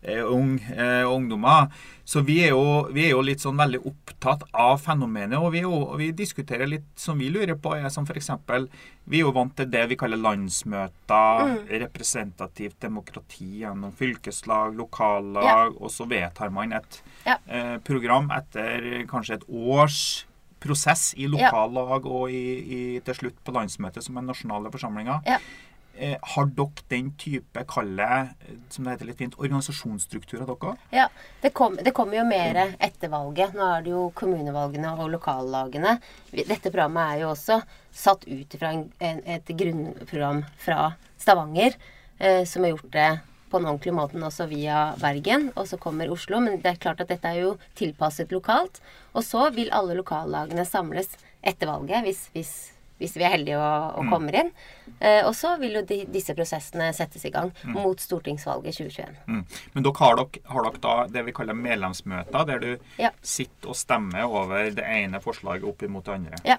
eh, 0.00 0.22
ung, 0.24 0.54
eh, 0.72 1.04
ungdommer. 1.04 1.66
Så 2.08 2.22
vi 2.24 2.38
er, 2.46 2.54
jo, 2.54 2.86
vi 2.94 3.04
er 3.04 3.12
jo 3.12 3.20
litt 3.22 3.42
sånn 3.44 3.60
veldig 3.60 3.82
opptatt 3.90 4.46
av 4.56 4.78
fenomenet, 4.80 5.36
og 5.38 5.52
vi, 5.52 5.60
jo, 5.66 5.82
vi 6.00 6.08
diskuterer 6.16 6.66
litt 6.72 6.88
som 6.98 7.20
vi 7.20 7.28
lurer 7.30 7.54
på, 7.60 7.74
er 7.76 7.92
som 7.92 8.08
f.eks. 8.08 8.30
Vi 9.04 9.20
er 9.20 9.26
jo 9.26 9.34
vant 9.36 9.52
til 9.60 9.68
det 9.70 9.84
vi 9.92 9.98
kaller 10.00 10.18
landsmøter, 10.24 11.52
representativt 11.84 12.80
demokrati 12.82 13.60
gjennom 13.60 13.92
fylkeslag, 13.96 14.74
lokallag, 14.80 15.76
og 15.76 15.92
så 15.92 16.08
vedtar 16.10 16.50
man 16.54 16.72
et 16.80 17.02
Ja. 17.26 17.36
eh, 17.46 17.76
program 17.84 18.30
etter 18.32 19.04
kanskje 19.06 19.34
et 19.34 19.44
års 19.50 20.24
prosess 20.60 21.10
i 21.16 21.26
lokallag 21.30 22.06
og 22.06 22.30
i, 22.30 22.44
i, 22.60 22.80
til 23.06 23.18
slutt 23.22 23.42
på 23.44 23.54
landsmøtet 23.56 24.04
som 24.06 24.20
er 24.20 24.28
nasjonale 24.28 24.72
forsamlinger. 24.72 25.24
Ja. 25.28 25.40
Eh, 26.00 26.16
har 26.22 26.46
dere 26.56 26.84
den 26.88 27.10
type, 27.18 27.64
kalle, 27.68 28.06
eh, 28.40 28.54
som 28.72 28.86
det 28.86 28.94
heter 28.94 29.08
litt 29.10 29.18
fint, 29.20 29.34
organisasjonsstrukturer 29.36 30.48
dere? 30.48 30.74
Ja, 30.94 31.08
det, 31.42 31.50
kom, 31.52 31.76
kommer 31.92 32.20
jo 32.20 32.24
mer 32.24 32.60
etter 32.78 33.10
valget. 33.12 33.52
Nå 33.58 33.66
er 33.66 33.84
det 33.84 33.92
jo 33.92 34.06
kommunevalgene 34.16 34.94
og 34.96 35.10
lokallagene. 35.16 35.98
Dette 36.32 36.70
programmet 36.70 37.16
er 37.16 37.24
jo 37.24 37.32
også 37.34 37.60
satt 37.92 38.24
ut 38.30 38.56
fra 38.56 38.72
en, 38.72 38.86
et 39.00 39.50
grunnprogram 39.50 40.44
fra 40.62 40.92
Stavanger, 41.20 41.76
eh, 42.16 42.46
som 42.48 42.64
har 42.64 42.76
gjort 42.76 42.94
det 42.94 43.10
på 43.50 43.58
en 43.60 43.66
ordentlig 43.70 43.92
måte 43.96 44.20
også 44.22 44.46
via 44.50 44.80
Bergen, 45.00 45.50
og 45.58 45.66
så 45.70 45.76
kommer 45.80 46.10
Oslo. 46.14 46.40
Men 46.40 46.60
det 46.62 46.70
er 46.74 46.82
klart 46.82 47.00
at 47.04 47.08
dette 47.12 47.28
er 47.28 47.40
jo 47.42 47.54
tilpasset 47.78 48.32
lokalt. 48.34 48.80
Og 49.14 49.24
så 49.26 49.48
vil 49.54 49.72
alle 49.74 49.96
lokallagene 49.98 50.64
samles 50.68 51.08
etter 51.42 51.66
valget, 51.70 52.04
hvis, 52.06 52.20
hvis, 52.34 52.52
hvis 53.00 53.14
vi 53.16 53.24
er 53.24 53.32
heldige 53.34 53.58
og, 53.58 53.98
og 54.02 54.10
kommer 54.12 54.36
inn. 54.42 54.50
Eh, 55.00 55.22
og 55.24 55.32
så 55.34 55.54
vil 55.60 55.78
jo 55.78 55.82
de, 55.88 56.02
disse 56.12 56.34
prosessene 56.36 56.90
settes 56.96 57.24
i 57.24 57.30
gang 57.32 57.50
mot 57.72 57.98
stortingsvalget 58.02 58.76
2021. 58.76 59.14
Mm. 59.26 59.44
Men 59.74 59.86
dere 59.86 60.02
har, 60.02 60.20
dere 60.20 60.42
har 60.52 60.66
dere 60.68 60.82
da 60.84 60.94
det 61.14 61.24
vi 61.30 61.32
kaller 61.38 61.56
medlemsmøter, 61.56 62.44
der 62.50 62.60
du 62.60 62.70
Ja. 63.00 63.10
sitter 63.22 63.72
og 63.72 63.78
stemmer 63.80 64.26
over 64.28 64.70
det 64.76 64.84
ene 64.84 65.20
forslaget 65.24 65.64
opp 65.64 65.82
imot 65.88 66.04
det 66.10 66.18
andre? 66.18 66.42
Ja. 66.44 66.58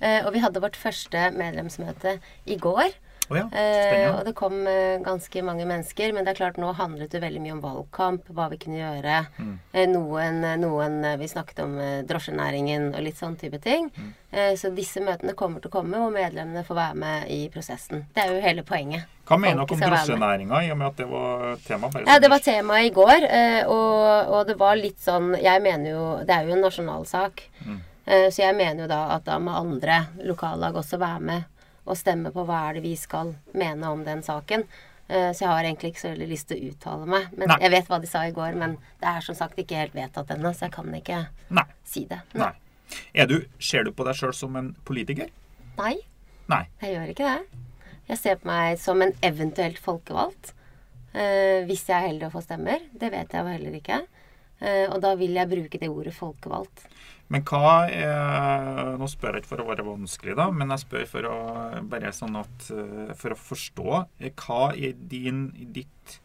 Eh, 0.00 0.24
og 0.24 0.32
vi 0.32 0.40
hadde 0.40 0.62
vårt 0.64 0.78
første 0.80 1.26
medlemsmøte 1.36 2.16
i 2.48 2.56
går. 2.56 2.94
Å 3.30 3.36
ja, 3.38 3.46
Eh, 3.54 4.08
og 4.10 4.24
det 4.26 4.32
kom 4.34 4.64
eh, 4.66 4.98
ganske 5.04 5.42
mange 5.46 5.66
mennesker. 5.68 6.12
Men 6.14 6.26
det 6.26 6.32
er 6.32 6.40
klart, 6.40 6.58
nå 6.60 6.72
handlet 6.74 7.12
det 7.14 7.20
veldig 7.22 7.42
mye 7.44 7.54
om 7.56 7.62
valgkamp, 7.62 8.30
hva 8.34 8.48
vi 8.50 8.58
kunne 8.62 8.80
gjøre. 8.80 9.20
Mm. 9.38 9.52
Eh, 9.72 9.86
noen, 9.90 10.40
noen 10.60 10.96
eh, 11.04 11.18
Vi 11.20 11.28
snakket 11.30 11.62
om 11.64 11.76
eh, 11.78 12.00
drosjenæringen 12.08 12.90
og 12.94 13.04
litt 13.06 13.20
sånn 13.20 13.36
type 13.40 13.60
ting. 13.62 13.90
Mm. 13.94 14.08
Eh, 14.30 14.52
så 14.58 14.72
disse 14.74 15.02
møtene 15.04 15.36
kommer 15.38 15.62
til 15.62 15.70
å 15.70 15.76
komme, 15.78 16.00
og 16.02 16.14
medlemmene 16.16 16.64
får 16.66 16.78
være 16.80 17.00
med 17.04 17.30
i 17.30 17.40
prosessen. 17.54 18.06
Det 18.14 18.24
er 18.24 18.34
jo 18.34 18.42
hele 18.42 18.64
poenget. 18.66 19.06
Hva 19.30 19.38
mener 19.38 19.62
dere 19.62 19.76
om 19.76 19.84
drosjenæringa, 19.94 20.64
i 20.66 20.72
og 20.74 20.80
med 20.80 20.88
at 20.88 20.98
det 20.98 21.06
var 21.10 21.44
tema? 21.66 21.92
Bare 21.92 22.08
Ja, 22.08 22.18
det 22.18 22.32
var 22.32 22.42
tema 22.42 22.80
i 22.82 22.90
går, 22.94 23.28
eh, 23.28 23.60
og, 23.70 24.34
og 24.34 24.50
det 24.50 24.58
var 24.58 24.74
litt 24.80 24.98
sånn 24.98 25.36
Jeg 25.38 25.62
mener 25.62 25.92
jo 25.92 26.02
Det 26.26 26.34
er 26.34 26.48
jo 26.48 26.56
en 26.56 26.66
nasjonalsak. 26.66 27.46
Mm. 27.66 27.78
Så 28.10 28.40
jeg 28.40 28.56
mener 28.58 28.82
jo 28.82 28.86
da 28.90 29.04
at 29.14 29.26
da 29.28 29.36
må 29.38 29.52
andre 29.54 30.00
lokallag 30.26 30.74
også 30.80 30.98
være 30.98 31.20
med 31.28 31.49
og 31.86 31.96
stemme 31.96 32.32
på 32.34 32.44
hva 32.46 32.68
er 32.68 32.74
det 32.78 32.82
vi 32.84 32.94
skal 32.96 33.34
mene 33.54 33.88
om 33.90 34.04
den 34.04 34.22
saken. 34.22 34.64
Eh, 35.08 35.32
Så 35.32 35.40
jeg 35.44 35.48
har 35.50 35.64
egentlig 35.64 35.92
ikke 35.92 36.00
så 36.04 36.10
veldig 36.12 36.28
lyst 36.30 36.48
til 36.48 36.58
å 36.60 36.70
uttale 36.72 37.06
meg. 37.06 37.28
Men 37.36 37.48
Nei. 37.48 37.58
jeg 37.64 37.70
vet 37.70 37.88
hva 37.88 38.00
de 38.00 38.06
sa 38.06 38.24
i 38.28 38.32
går, 38.36 38.54
men 38.54 38.76
det 39.00 39.08
er 39.08 39.20
som 39.26 39.34
sagt 39.34 39.58
ikke 39.58 39.76
helt 39.80 39.94
vedtatt 39.94 40.30
ennå, 40.30 40.52
så 40.54 40.68
jeg 40.68 40.72
kan 40.76 40.94
ikke 40.94 41.26
Nei. 41.50 41.64
si 41.84 42.04
det. 42.06 42.20
Nei. 42.34 42.52
Er 43.14 43.26
du, 43.26 43.44
ser 43.58 43.84
du 43.84 43.92
på 43.92 44.04
deg 44.04 44.14
sjøl 44.18 44.32
som 44.34 44.56
en 44.56 44.72
politiker? 44.84 45.28
Nei, 45.78 45.96
Nei. 46.50 46.64
jeg 46.82 46.94
gjør 46.94 47.10
ikke 47.14 47.26
det. 47.26 47.60
Jeg 48.10 48.18
ser 48.18 48.36
på 48.40 48.46
meg 48.50 48.78
som 48.82 49.02
en 49.02 49.12
eventuelt 49.22 49.78
folkevalgt. 49.78 50.52
Eh, 51.14 51.64
hvis 51.66 51.84
jeg 51.88 51.96
er 51.96 52.08
heldig 52.08 52.26
å 52.28 52.32
få 52.34 52.42
stemmer. 52.42 52.78
Det 52.92 53.10
vet 53.10 53.32
jeg 53.34 53.42
jo 53.42 53.50
heller 53.50 53.76
ikke. 53.78 54.00
Eh, 54.60 54.86
og 54.90 55.00
da 55.02 55.14
vil 55.18 55.34
jeg 55.34 55.48
bruke 55.50 55.78
det 55.80 55.88
ordet 55.90 56.14
folkevalgt. 56.14 56.84
Men 57.30 57.44
hva 57.46 57.74
er 57.86 58.96
Nå 58.98 59.06
spør 59.10 59.36
jeg 59.36 59.44
ikke 59.44 59.52
for 59.52 59.62
å 59.62 59.68
være 59.68 59.86
vanskelig, 59.86 60.34
da, 60.38 60.48
men 60.54 60.74
jeg 60.74 60.84
spør 60.84 61.06
for 61.12 61.28
å 61.30 61.36
bare 61.92 62.10
sånn 62.14 62.40
at 62.40 62.66
eh, 62.74 63.12
For 63.18 63.34
å 63.34 63.38
forstå 63.38 64.00
eh, 64.18 64.34
hva 64.34 64.72
i 64.74 64.92
din 64.94 65.46
ditt 65.74 66.18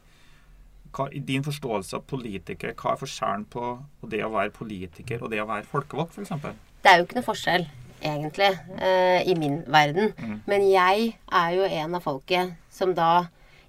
hva, 0.95 1.09
er 1.11 1.25
din 1.27 1.43
forståelse 1.43 1.97
av 1.97 2.05
politiker, 2.07 2.71
hva 2.79 2.93
er 2.93 2.99
forskjellen 3.01 3.41
på 3.51 3.73
det 4.07 4.21
å 4.23 4.31
være 4.31 4.53
politiker 4.55 5.25
og 5.25 5.33
det 5.33 5.41
å 5.43 5.49
være 5.49 5.67
folkevalgt, 5.67 6.15
f.eks.? 6.15 6.45
Det 6.85 6.91
er 6.91 7.01
jo 7.01 7.07
ikke 7.07 7.17
noe 7.17 7.25
forskjell, 7.25 7.65
egentlig, 7.99 8.47
eh, 8.79 9.27
i 9.27 9.35
min 9.35 9.57
verden. 9.67 10.13
Men 10.47 10.63
jeg 10.69 11.09
er 11.27 11.49
jo 11.57 11.67
en 11.67 11.97
av 11.99 12.05
folket 12.05 12.55
som 12.71 12.93
da 12.95 13.25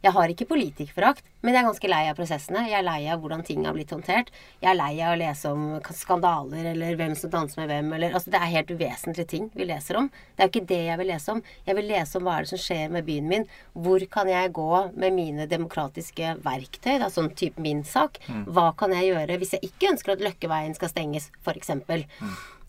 Jeg 0.06 0.14
har 0.14 0.30
ikke 0.30 0.46
politikerforakt, 0.46 1.24
men 1.42 1.56
jeg 1.56 1.64
er 1.64 1.66
ganske 1.66 1.88
lei 1.90 2.02
av 2.06 2.18
prosessene. 2.18 2.60
Jeg 2.68 2.78
er 2.78 2.84
lei 2.86 3.08
av 3.10 3.18
hvordan 3.22 3.40
ting 3.46 3.64
har 3.66 3.74
blitt 3.74 3.90
håndtert. 3.90 4.28
Jeg 4.62 4.68
er 4.70 4.78
lei 4.78 4.92
av 5.02 5.16
å 5.16 5.18
lese 5.18 5.50
om 5.50 5.64
skandaler 5.98 6.68
eller 6.70 6.98
hvem 7.00 7.16
som 7.18 7.32
danser 7.32 7.62
med 7.62 7.72
hvem. 7.72 7.88
Eller, 7.96 8.14
altså, 8.14 8.30
det 8.30 8.38
er 8.38 8.52
helt 8.52 8.70
uvesentlige 8.70 9.30
ting 9.32 9.48
vi 9.56 9.66
leser 9.66 9.98
om. 9.98 10.06
Det 10.36 10.44
er 10.44 10.50
jo 10.50 10.52
ikke 10.54 10.70
det 10.70 10.80
jeg 10.84 11.00
vil 11.00 11.10
lese 11.10 11.34
om. 11.34 11.42
Jeg 11.66 11.78
vil 11.80 11.90
lese 11.90 12.20
om 12.20 12.28
hva 12.28 12.36
er 12.36 12.46
det 12.46 12.52
som 12.52 12.62
skjer 12.62 12.94
med 12.94 13.08
byen 13.08 13.30
min. 13.32 13.48
Hvor 13.74 14.06
kan 14.14 14.30
jeg 14.30 14.54
gå 14.60 14.70
med 14.94 15.18
mine 15.18 15.48
demokratiske 15.50 16.36
verktøy, 16.46 16.94
da, 17.02 17.10
sånn 17.10 17.32
type 17.34 17.66
min 17.66 17.82
sak. 17.82 18.22
Hva 18.46 18.68
kan 18.78 18.94
jeg 18.94 19.10
gjøre 19.10 19.40
hvis 19.42 19.56
jeg 19.58 19.72
ikke 19.72 19.90
ønsker 19.96 20.14
at 20.14 20.22
Løkkeveien 20.28 20.78
skal 20.78 20.94
stenges, 20.94 21.32
f.eks. 21.42 21.74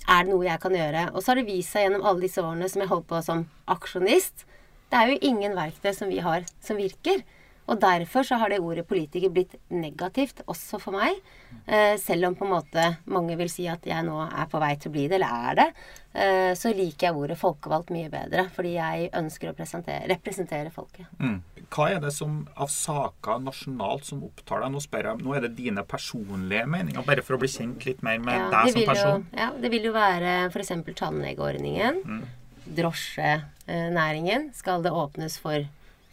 Er 0.08 0.24
det 0.24 0.32
noe 0.32 0.46
jeg 0.48 0.62
kan 0.64 0.74
gjøre? 0.74 1.10
Og 1.14 1.22
så 1.22 1.34
har 1.36 1.42
det 1.42 1.50
vist 1.52 1.76
seg 1.76 1.86
gjennom 1.86 2.06
alle 2.08 2.26
disse 2.26 2.42
årene 2.42 2.70
som 2.72 2.82
jeg 2.82 2.90
holdt 2.96 3.10
på 3.10 3.22
som 3.26 3.46
aksjonist, 3.70 4.48
det 4.92 5.00
er 5.00 5.12
jo 5.12 5.20
ingen 5.30 5.58
verktøy 5.58 5.92
som 5.96 6.12
vi 6.12 6.22
har 6.24 6.48
som 6.64 6.80
virker. 6.80 7.26
Og 7.68 7.80
derfor 7.82 8.24
så 8.24 8.38
har 8.40 8.52
det 8.52 8.62
ordet 8.64 8.86
politiker 8.88 9.32
blitt 9.34 9.58
negativt 9.76 10.40
også 10.48 10.80
for 10.80 10.96
meg. 10.96 11.18
Eh, 11.66 11.98
selv 12.00 12.30
om 12.30 12.38
på 12.40 12.46
en 12.48 12.54
måte 12.54 12.86
mange 13.12 13.36
vil 13.40 13.52
si 13.52 13.66
at 13.68 13.84
jeg 13.88 14.06
nå 14.08 14.22
er 14.24 14.48
på 14.48 14.62
vei 14.64 14.72
til 14.80 14.92
å 14.92 14.96
bli 14.96 15.04
det, 15.12 15.18
eller 15.20 15.50
er 15.50 15.60
det, 15.60 15.66
eh, 16.14 16.54
så 16.56 16.72
liker 16.72 17.10
jeg 17.10 17.20
ordet 17.20 17.38
folkevalgt 17.42 17.92
mye 17.92 18.08
bedre. 18.14 18.48
Fordi 18.56 18.78
jeg 18.78 19.12
ønsker 19.20 19.52
å 19.52 19.56
representere 19.58 20.72
folket. 20.72 21.12
Mm. 21.20 21.42
Hva 21.68 21.90
er 21.92 22.00
det 22.08 22.14
som 22.16 22.40
av 22.56 22.72
saker 22.72 23.44
nasjonalt 23.44 24.08
som 24.08 24.24
opptar 24.24 24.64
deg? 24.64 24.72
Nå 24.72 24.86
spør 24.88 25.12
jeg, 25.12 25.24
nå 25.28 25.36
er 25.36 25.44
det 25.50 25.56
dine 25.60 25.84
personlige 25.84 26.64
meninger, 26.72 27.04
bare 27.04 27.26
for 27.26 27.36
å 27.36 27.44
bli 27.44 27.52
kjent 27.52 27.84
litt 27.90 28.00
mer 28.00 28.24
med 28.24 28.46
Ja, 28.46 28.50
deg 28.62 28.78
som 28.78 28.88
person. 28.94 29.28
Jo, 29.28 29.40
ja, 29.44 29.52
det 29.60 29.76
vil 29.76 29.92
jo 29.92 29.96
være 29.98 30.38
f.eks. 30.48 30.72
tannlegeordningen. 30.96 32.04
Mm. 32.08 32.28
Drosjenæringen. 32.76 34.52
Skal 34.56 34.84
det 34.84 34.92
åpnes 34.92 35.38
for 35.40 35.66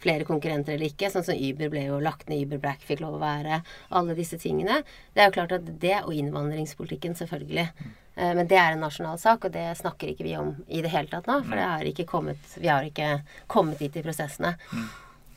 flere 0.05 0.25
konkurrenter 0.27 0.75
eller 0.75 0.91
ikke? 0.91 1.09
Sånn 1.11 1.25
som 1.25 1.37
Uber 1.39 1.69
ble 1.73 1.85
jo 1.87 1.99
lagt 2.03 2.27
ned, 2.29 2.43
Uber 2.45 2.61
Black 2.61 2.83
fikk 2.85 3.01
lov 3.01 3.17
å 3.17 3.21
være. 3.23 3.61
Alle 3.95 4.15
disse 4.17 4.37
tingene. 4.41 4.81
Det 5.15 5.23
er 5.23 5.29
jo 5.31 5.35
klart 5.39 5.55
at 5.57 5.69
det, 5.81 5.95
og 6.03 6.13
innvandringspolitikken 6.13 7.15
selvfølgelig. 7.17 7.67
Eh, 8.15 8.33
Men 8.35 8.47
det 8.47 8.57
er 8.57 8.71
en 8.75 8.79
nasjonal 8.85 9.17
sak, 9.19 9.45
og 9.45 9.51
det 9.51 9.77
snakker 9.77 10.07
ikke 10.13 10.23
vi 10.23 10.35
om 10.37 10.55
i 10.69 10.81
det 10.81 10.91
hele 10.93 11.07
tatt 11.11 11.27
nå. 11.27 11.41
For 11.43 11.55
det 11.55 11.65
har 11.65 11.83
ikke 11.89 12.05
kommet, 12.07 12.37
vi 12.57 12.67
har 12.67 12.83
ikke 12.83 13.21
kommet 13.47 13.79
dit 13.79 13.95
i 13.95 14.01
prosessene. 14.05 14.55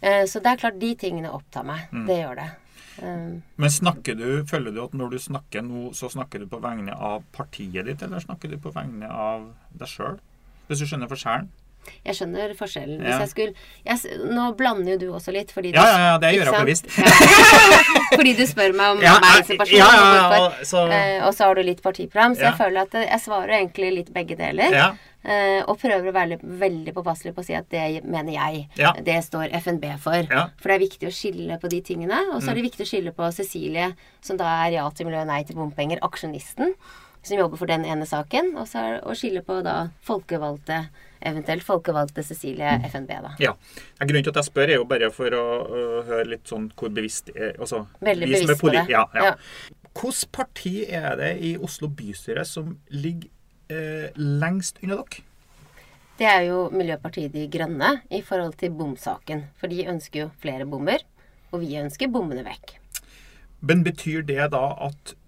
Eh, 0.00 0.24
Så 0.26 0.40
det 0.42 0.46
er 0.52 0.56
klart, 0.62 0.78
de 0.78 0.94
tingene 0.94 1.32
opptar 1.32 1.64
meg. 1.64 1.88
Det 2.06 2.18
gjør 2.22 2.36
det. 2.36 2.50
Eh, 3.02 3.40
Men 3.56 3.70
snakker 3.70 4.14
du, 4.16 4.44
føler 4.44 4.70
du 4.74 4.84
at 4.84 4.92
når 4.92 5.10
du 5.10 5.18
snakker 5.18 5.62
nå, 5.62 5.94
så 5.94 6.10
snakker 6.10 6.40
du 6.40 6.46
på 6.46 6.60
vegne 6.60 6.92
av 6.94 7.22
partiet 7.32 7.86
ditt, 7.86 8.02
eller 8.02 8.20
snakker 8.20 8.50
du 8.50 8.58
på 8.58 8.70
vegne 8.74 9.08
av 9.10 9.48
deg 9.72 9.88
sjøl? 9.88 10.18
Hvis 10.68 10.78
du 10.82 10.86
skjønner 10.86 11.08
forskjellen? 11.10 11.48
Jeg 12.04 12.14
skjønner 12.18 12.50
forskjellen. 12.58 12.98
Hvis 13.00 13.14
Ja. 13.14 13.18
jeg 13.22 13.28
skulle 13.30 13.54
jeg, 13.86 14.18
Nå 14.28 14.50
blander 14.58 14.92
jo 14.92 14.98
du 14.98 15.06
også 15.16 15.32
litt, 15.32 15.50
fordi 15.54 15.72
Ja, 15.72 15.80
du, 15.80 15.88
ja, 15.88 15.98
ja, 16.12 16.18
det 16.18 16.32
gjør 16.36 16.50
jeg 16.52 16.66
bevisst. 16.66 16.86
Fordi 18.18 18.32
du 18.36 18.42
spør 18.48 18.74
meg 18.76 18.96
om 18.96 19.02
Ja, 19.02 19.14
meg 19.22 19.44
som 19.46 19.56
person. 19.60 19.78
ja, 19.78 19.88
ja, 19.88 20.26
og 20.28 20.52
ja, 20.52 20.64
så- 20.68 20.88
Eh, 20.92 21.24
og 21.26 21.32
så 21.34 21.44
har 21.46 21.54
du 21.54 21.62
litt 21.62 21.82
partiprogram, 21.82 22.34
så 22.36 22.40
Ja. 22.42 22.50
jeg 22.50 22.58
føler 22.58 22.80
at 22.82 22.94
eh, 22.94 23.06
jeg 23.08 23.20
svarer 23.20 23.48
egentlig 23.56 23.94
litt 23.94 24.12
begge 24.12 24.36
deler. 24.36 24.70
Ja. 24.72 24.90
Eh, 25.24 25.62
og 25.66 25.78
prøver 25.80 26.08
å 26.08 26.12
være 26.12 26.38
veldig 26.40 26.92
påpasselig 26.94 27.34
på 27.34 27.40
å 27.40 27.44
si 27.44 27.54
at 27.54 27.68
det 27.70 28.04
mener 28.04 28.32
jeg. 28.32 28.68
Ja. 28.76 28.92
Det 28.92 29.24
står 29.24 29.50
FNB 29.52 29.98
for. 29.98 30.14
Ja. 30.30 30.48
For 30.60 30.68
det 30.68 30.76
er 30.80 30.86
viktig 30.88 31.08
å 31.08 31.12
skille 31.12 31.58
på 31.60 31.68
de 31.68 31.80
tingene. 31.80 32.34
Og 32.34 32.42
så 32.42 32.50
er 32.50 32.54
det 32.54 32.64
viktig 32.70 32.84
å 32.84 32.88
skille 32.88 33.12
på 33.12 33.32
Cecilie, 33.32 33.94
som 34.20 34.36
da 34.36 34.44
er 34.66 34.72
ja 34.72 34.88
til 34.90 35.06
miljø, 35.06 35.24
nei 35.26 35.42
til 35.42 35.56
bompenger, 35.56 35.98
aksjonisten, 36.00 36.74
som 37.28 37.38
jobber 37.38 37.60
for 37.60 37.70
den 37.70 37.84
ene 37.88 38.06
saken. 38.08 38.54
Og 38.58 38.68
så 38.70 38.84
å 39.02 39.16
skille 39.18 39.42
på 39.46 39.60
da 39.66 39.76
folkevalgte, 40.06 40.82
eventuelt 41.18 41.66
folkevalgte 41.66 42.24
Cecilie 42.26 42.78
FNB, 42.88 43.14
da. 43.24 43.32
Ja. 43.42 43.54
Grunnen 44.00 44.26
til 44.26 44.34
at 44.34 44.42
jeg 44.42 44.50
spør, 44.50 44.72
er 44.72 44.80
jo 44.80 44.88
bare 44.88 45.10
for 45.14 45.34
å 45.36 45.46
uh, 45.68 45.98
høre 46.08 46.28
litt 46.34 46.50
sånn 46.50 46.70
hvor 46.78 46.92
bevisst 46.94 47.32
er, 47.34 47.56
altså, 47.58 47.84
Veldig 48.00 48.28
er 48.28 48.34
bevisst 48.36 48.62
på 48.62 48.72
det. 48.74 48.86
Ja, 48.92 49.06
ja. 49.14 49.32
Ja. 49.32 49.78
Hvilket 49.98 50.30
parti 50.30 50.74
er 50.84 51.16
det 51.18 51.32
i 51.42 51.56
Oslo 51.58 51.88
bystyre 51.90 52.44
som 52.46 52.76
ligger 52.94 53.32
eh, 53.72 54.14
lengst 54.14 54.78
unna 54.82 55.00
dere? 55.00 55.24
Det 56.18 56.26
er 56.26 56.44
jo 56.48 56.64
Miljøpartiet 56.74 57.30
De 57.34 57.44
Grønne 57.50 58.00
i 58.10 58.20
forhold 58.26 58.56
til 58.58 58.72
bomsaken. 58.74 59.44
For 59.58 59.70
de 59.70 59.86
ønsker 59.90 60.24
jo 60.24 60.30
flere 60.42 60.66
bommer, 60.66 61.04
og 61.52 61.62
vi 61.62 61.78
ønsker 61.78 62.10
bommene 62.10 62.42
vekk. 62.46 62.74
Men 63.60 63.84
betyr 63.86 64.24
det 64.26 64.50
da 64.54 64.64
at 64.88 65.14
eh, 65.14 65.18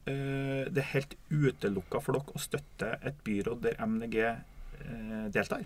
det 0.71 0.83
er 0.83 0.89
helt 0.95 1.15
utelukka 1.31 2.01
for 2.03 2.17
dere 2.19 2.37
å 2.37 2.43
støtte 2.43 2.95
et 3.07 3.21
byråd 3.27 3.63
der 3.67 3.77
MDG 3.87 4.17
eh, 4.25 5.29
deltar? 5.35 5.63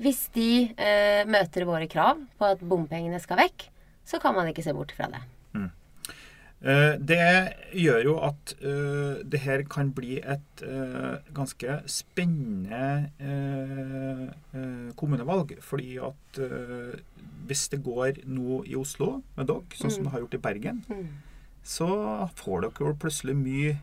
Hvis 0.00 0.26
de 0.32 0.46
eh, 0.80 1.26
møter 1.28 1.66
våre 1.68 1.86
krav 1.92 2.22
på 2.38 2.48
at 2.54 2.62
bompengene 2.64 3.20
skal 3.20 3.42
vekk, 3.42 3.66
så 4.08 4.18
kan 4.22 4.32
man 4.34 4.48
ikke 4.48 4.64
se 4.64 4.72
bort 4.74 4.94
fra 4.96 5.10
det. 5.12 5.20
Eh, 6.60 6.96
Det 7.00 7.20
gjør 7.72 8.02
jo 8.04 8.14
at 8.26 8.50
eh, 8.60 9.20
det 9.24 9.38
her 9.46 9.62
kan 9.64 9.92
bli 9.96 10.18
et 10.20 10.60
eh, 10.66 11.14
ganske 11.36 11.78
spennende 11.88 13.10
eh, 13.16 14.26
eh, 14.56 14.90
kommunevalg. 15.00 15.54
Fordi 15.64 15.94
at 16.04 16.40
eh, 16.44 16.98
hvis 17.48 17.68
det 17.72 17.80
går 17.86 18.20
nå 18.28 18.60
i 18.68 18.76
Oslo 18.76 19.22
med 19.38 19.48
dere, 19.48 19.64
sånn 19.80 19.90
som 19.94 20.04
det 20.04 20.12
har 20.12 20.20
gjort 20.26 20.36
i 20.36 20.42
Bergen, 20.48 20.82
så 21.66 21.88
får 22.38 22.66
dere 22.66 22.88
jo 22.90 22.96
plutselig 23.00 23.36
mye 23.38 23.76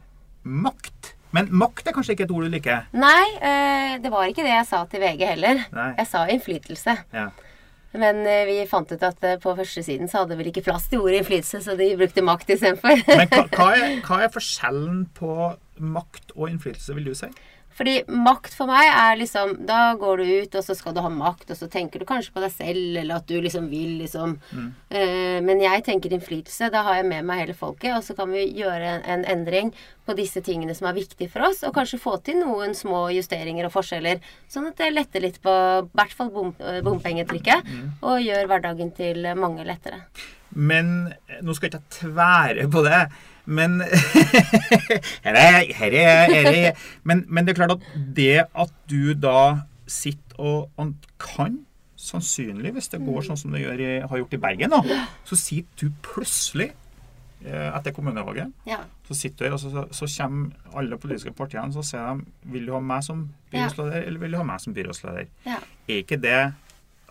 makt. 0.47 1.13
Men 1.35 1.49
makt 1.51 1.89
er 1.89 1.95
kanskje 1.95 2.15
ikke 2.15 2.25
et 2.27 2.33
ord 2.33 2.47
du 2.47 2.53
liker? 2.53 2.87
Nei, 2.95 3.25
eh, 3.43 3.97
det 4.01 4.11
var 4.13 4.29
ikke 4.29 4.45
det 4.45 4.53
jeg 4.53 4.69
sa 4.69 4.85
til 4.89 5.03
VG 5.03 5.25
heller. 5.27 5.65
Nei. 5.75 5.91
Jeg 5.99 6.09
sa 6.09 6.23
innflytelse. 6.31 6.95
Ja. 7.13 7.27
Men 7.97 8.21
eh, 8.27 8.45
vi 8.47 8.57
fant 8.69 8.91
ut 8.91 9.03
at 9.03 9.27
eh, 9.27 9.37
på 9.41 9.53
første 9.57 9.83
siden 9.83 10.09
så 10.11 10.23
hadde 10.23 10.37
vel 10.39 10.49
ikke 10.51 10.65
plass 10.65 10.87
til 10.91 11.03
ordet 11.03 11.21
innflytelse, 11.21 11.61
så 11.65 11.75
de 11.79 11.91
brukte 11.99 12.23
makt 12.25 12.55
istedenfor. 12.55 13.03
Men 13.09 13.31
hva, 13.33 13.43
hva, 13.57 13.69
er, 13.75 13.99
hva 14.07 14.21
er 14.25 14.33
forskjellen 14.33 15.05
på 15.17 15.35
makt 15.77 16.35
og 16.35 16.49
innflytelse, 16.51 16.95
vil 16.97 17.11
du 17.11 17.15
si? 17.17 17.29
Fordi 17.77 17.99
makt 18.09 18.55
for 18.57 18.69
meg 18.69 18.87
er 18.89 19.19
liksom 19.19 19.53
Da 19.67 19.93
går 19.99 20.21
du 20.21 20.29
ut, 20.41 20.55
og 20.57 20.65
så 20.65 20.75
skal 20.77 20.95
du 20.95 21.01
ha 21.05 21.11
makt, 21.13 21.51
og 21.53 21.59
så 21.59 21.69
tenker 21.71 22.01
du 22.01 22.07
kanskje 22.09 22.33
på 22.33 22.41
deg 22.43 22.53
selv, 22.55 22.97
eller 23.03 23.19
at 23.19 23.27
du 23.29 23.35
liksom 23.43 23.69
vil 23.69 23.99
liksom 24.01 24.37
eh, 24.89 25.37
Men 25.45 25.61
jeg 25.61 25.85
tenker 25.85 26.13
innflytelse. 26.15 26.71
Da 26.73 26.83
har 26.87 26.99
jeg 26.99 27.09
med 27.11 27.27
meg 27.27 27.43
hele 27.45 27.57
folket, 27.57 27.93
og 27.95 28.03
så 28.05 28.17
kan 28.17 28.31
vi 28.33 28.47
gjøre 28.57 28.95
en, 28.95 29.05
en 29.05 29.27
endring 29.37 29.73
på 30.07 30.15
disse 30.17 30.41
tingene 30.41 30.73
som 30.77 30.87
er 30.89 30.97
viktige 30.97 31.29
for 31.29 31.49
oss, 31.49 31.61
og 31.67 31.75
kanskje 31.75 31.99
få 32.01 32.15
til 32.23 32.39
noen 32.39 32.73
små 32.77 33.07
justeringer 33.11 33.67
og 33.67 33.73
forskjeller, 33.75 34.23
sånn 34.47 34.69
at 34.69 34.79
det 34.79 34.93
letter 34.93 35.25
litt 35.25 35.41
på 35.43 35.51
i 35.51 35.89
hvert 35.99 36.15
fall 36.15 36.31
bom, 36.31 36.53
bompengetrykket, 36.55 36.87
bompengetrykket, 36.87 38.01
og 38.07 38.23
gjør 38.23 38.47
hverdagen 38.53 38.93
til 38.95 39.27
mange 39.35 39.67
lettere. 39.67 40.05
Men 40.57 41.13
nå 41.45 41.53
skal 41.53 41.69
ikke 41.69 41.81
jeg 41.83 41.95
tvære 42.01 42.67
på 42.73 42.81
det. 42.87 43.03
Men 43.47 43.77
her 45.25 45.37
er, 45.37 45.61
her 45.77 45.93
er, 46.01 46.33
her 46.33 46.49
er, 46.51 46.81
men, 47.07 47.23
men 47.29 47.45
det 47.47 47.53
er 47.53 47.61
klart 47.61 47.77
at 47.77 47.85
det 48.17 48.41
at 48.43 48.73
du 48.91 49.13
da 49.15 49.37
sitter 49.87 50.41
og 50.41 50.91
kan 51.21 51.61
sannsynlig, 51.97 52.73
hvis 52.75 52.91
det 52.91 52.99
går 53.01 53.23
sånn 53.25 53.39
som 53.39 53.55
det 53.55 53.63
i, 53.63 53.87
har 54.03 54.19
gjort 54.19 54.35
i 54.35 54.41
Bergen, 54.41 54.73
da, 54.75 55.05
så 55.25 55.37
sitter 55.39 55.87
du 55.87 55.95
plutselig 56.05 56.69
eh, 57.45 57.69
etter 57.71 57.95
kommunevalget 57.95 58.53
Ja. 58.69 58.83
så 59.07 59.17
sitter 59.17 59.47
du 59.49 59.55
og 59.55 59.59
så, 59.63 59.85
så 59.91 60.09
kommer 60.17 60.77
alle 60.77 60.99
politiske 61.01 61.33
partiene 61.33 61.73
så 61.73 61.83
sier 61.85 62.19
de 62.21 62.51
vil 62.53 62.69
du 62.69 62.75
ha 62.75 62.83
meg 62.83 63.03
som 63.07 63.25
byrådsleder 63.51 64.03
eller 64.03 64.23
vil 64.23 64.35
du 64.35 64.39
ha 64.41 64.45
meg 64.45 64.61
som 64.61 64.75
byrådsleder. 64.77 65.27
ja. 65.47 65.59
Er 65.87 66.03
ikke 66.03 66.19
det 66.21 66.37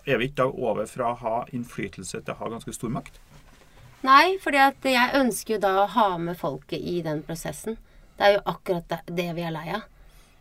er 0.06 0.18
vi 0.20 0.28
ikke 0.28 0.44
da 0.44 0.50
over 0.52 0.86
fra 0.86 1.10
å 1.10 1.18
ha 1.18 1.36
innflytelse 1.56 2.20
til 2.22 2.34
å 2.34 2.38
ha 2.38 2.50
ganske 2.52 2.72
stor 2.76 2.92
makt? 2.94 3.16
Nei, 4.06 4.36
fordi 4.42 4.92
jeg 4.92 5.18
ønsker 5.18 5.56
jo 5.56 5.62
da 5.64 5.72
å 5.82 5.90
ha 5.96 6.08
med 6.22 6.38
folket 6.38 6.78
i 6.78 7.00
den 7.02 7.24
prosessen. 7.26 7.78
Det 8.16 8.26
er 8.26 8.36
jo 8.36 8.44
akkurat 8.52 8.86
det, 9.10 9.28
vi 9.36 9.44
er 9.44 9.54
lei 9.54 9.66
av. 9.74 9.84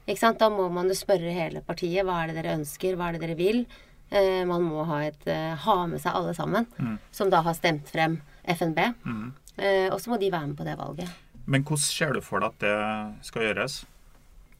Ikke 0.05 0.21
sant? 0.21 0.39
Da 0.39 0.51
må 0.53 0.67
man 0.69 0.91
jo 0.91 0.95
spørre 0.97 1.33
hele 1.33 1.63
partiet. 1.65 2.05
Hva 2.05 2.21
er 2.21 2.29
det 2.29 2.37
dere 2.37 2.59
ønsker? 2.59 2.95
Hva 2.95 3.09
er 3.09 3.17
det 3.17 3.23
dere 3.25 3.37
vil? 3.39 3.63
Eh, 4.13 4.43
man 4.45 4.61
må 4.67 4.85
ha, 4.85 5.01
et, 5.07 5.25
eh, 5.25 5.55
ha 5.65 5.77
med 5.89 6.03
seg 6.03 6.13
alle 6.13 6.35
sammen, 6.37 6.67
som 7.11 7.31
da 7.33 7.41
har 7.41 7.57
stemt 7.57 7.89
frem 7.89 8.19
FNB. 8.45 8.79
Eh, 9.57 9.89
og 9.89 9.97
så 10.01 10.11
må 10.11 10.19
de 10.21 10.29
være 10.29 10.51
med 10.51 10.57
på 10.59 10.67
det 10.67 10.77
valget. 10.77 11.09
Men 11.45 11.63
hvordan 11.65 11.81
ser 11.81 12.13
du 12.13 12.21
for 12.21 12.39
deg 12.39 12.53
at 12.53 12.59
det 12.59 13.25
skal 13.25 13.47
gjøres? 13.47 13.85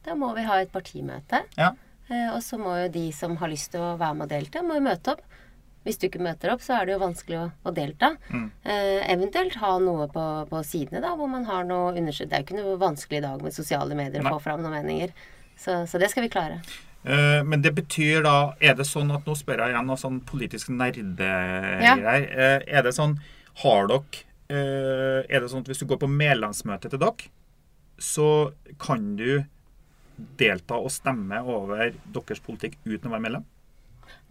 Da 0.06 0.14
må 0.18 0.34
vi 0.34 0.44
ha 0.46 0.60
et 0.62 0.72
partimøte. 0.74 1.44
Ja. 1.58 1.72
Eh, 2.08 2.28
og 2.34 2.42
så 2.42 2.58
må 2.58 2.74
jo 2.82 2.90
de 2.94 3.12
som 3.14 3.36
har 3.40 3.50
lyst 3.50 3.72
til 3.72 3.82
å 3.82 3.96
være 3.98 4.14
med 4.18 4.26
og 4.28 4.34
delta, 4.34 4.62
må 4.62 4.78
jo 4.78 4.86
møte 4.86 5.14
opp. 5.14 5.22
Hvis 5.86 6.00
du 6.02 6.08
ikke 6.08 6.22
møter 6.26 6.50
opp, 6.50 6.64
så 6.64 6.80
er 6.80 6.88
det 6.88 6.96
jo 6.96 7.02
vanskelig 7.04 7.38
å, 7.38 7.44
å 7.62 7.72
delta. 7.74 8.16
Eh, 8.66 9.04
eventuelt 9.12 9.54
ha 9.62 9.76
noe 9.82 10.08
på, 10.10 10.24
på 10.50 10.62
sidene, 10.66 10.98
da, 11.04 11.14
hvor 11.18 11.30
man 11.30 11.46
har 11.46 11.62
noe 11.68 11.94
undersøkt. 11.94 12.32
Det 12.32 12.38
er 12.38 12.42
jo 12.42 12.48
ikke 12.48 12.58
noe 12.58 12.80
vanskelig 12.82 13.20
i 13.20 13.26
dag 13.28 13.44
med 13.46 13.54
sosiale 13.54 13.98
medier 13.98 14.26
å 14.26 14.34
få 14.34 14.42
fram 14.48 14.64
noen 14.64 14.80
meninger. 14.80 15.14
Så, 15.56 15.84
så 15.88 16.02
det 16.02 16.10
skal 16.12 16.26
vi 16.26 16.32
klare. 16.34 16.58
Eh, 17.06 17.40
men 17.46 17.62
det 17.62 17.70
betyr 17.76 18.24
da 18.26 18.56
Er 18.58 18.74
det 18.74 18.86
sånn 18.88 19.12
at 19.14 19.28
Nå 19.28 19.36
spør 19.38 19.60
jeg 19.62 19.74
igjen 19.76 19.86
noe 19.86 20.00
sånn 20.00 20.16
politisk 20.26 20.72
nerdegreier. 20.74 22.24
Eh, 22.26 22.64
er 22.66 22.82
det 22.82 22.96
sånn 22.96 23.14
Har 23.62 23.86
dere 23.92 24.24
eh, 24.50 25.20
Er 25.30 25.44
det 25.44 25.50
sånn 25.52 25.62
at 25.62 25.70
hvis 25.70 25.84
du 25.84 25.86
går 25.86 26.00
på 26.02 26.10
medlemsmøte 26.10 26.90
til 26.90 27.02
dere, 27.02 27.30
så 28.02 28.50
kan 28.82 29.14
du 29.20 29.44
delta 30.40 30.80
og 30.80 30.90
stemme 30.92 31.38
over 31.44 31.94
deres 32.12 32.42
politikk 32.42 32.74
uten 32.84 33.08
å 33.08 33.14
være 33.14 33.24
medlem? 33.28 33.46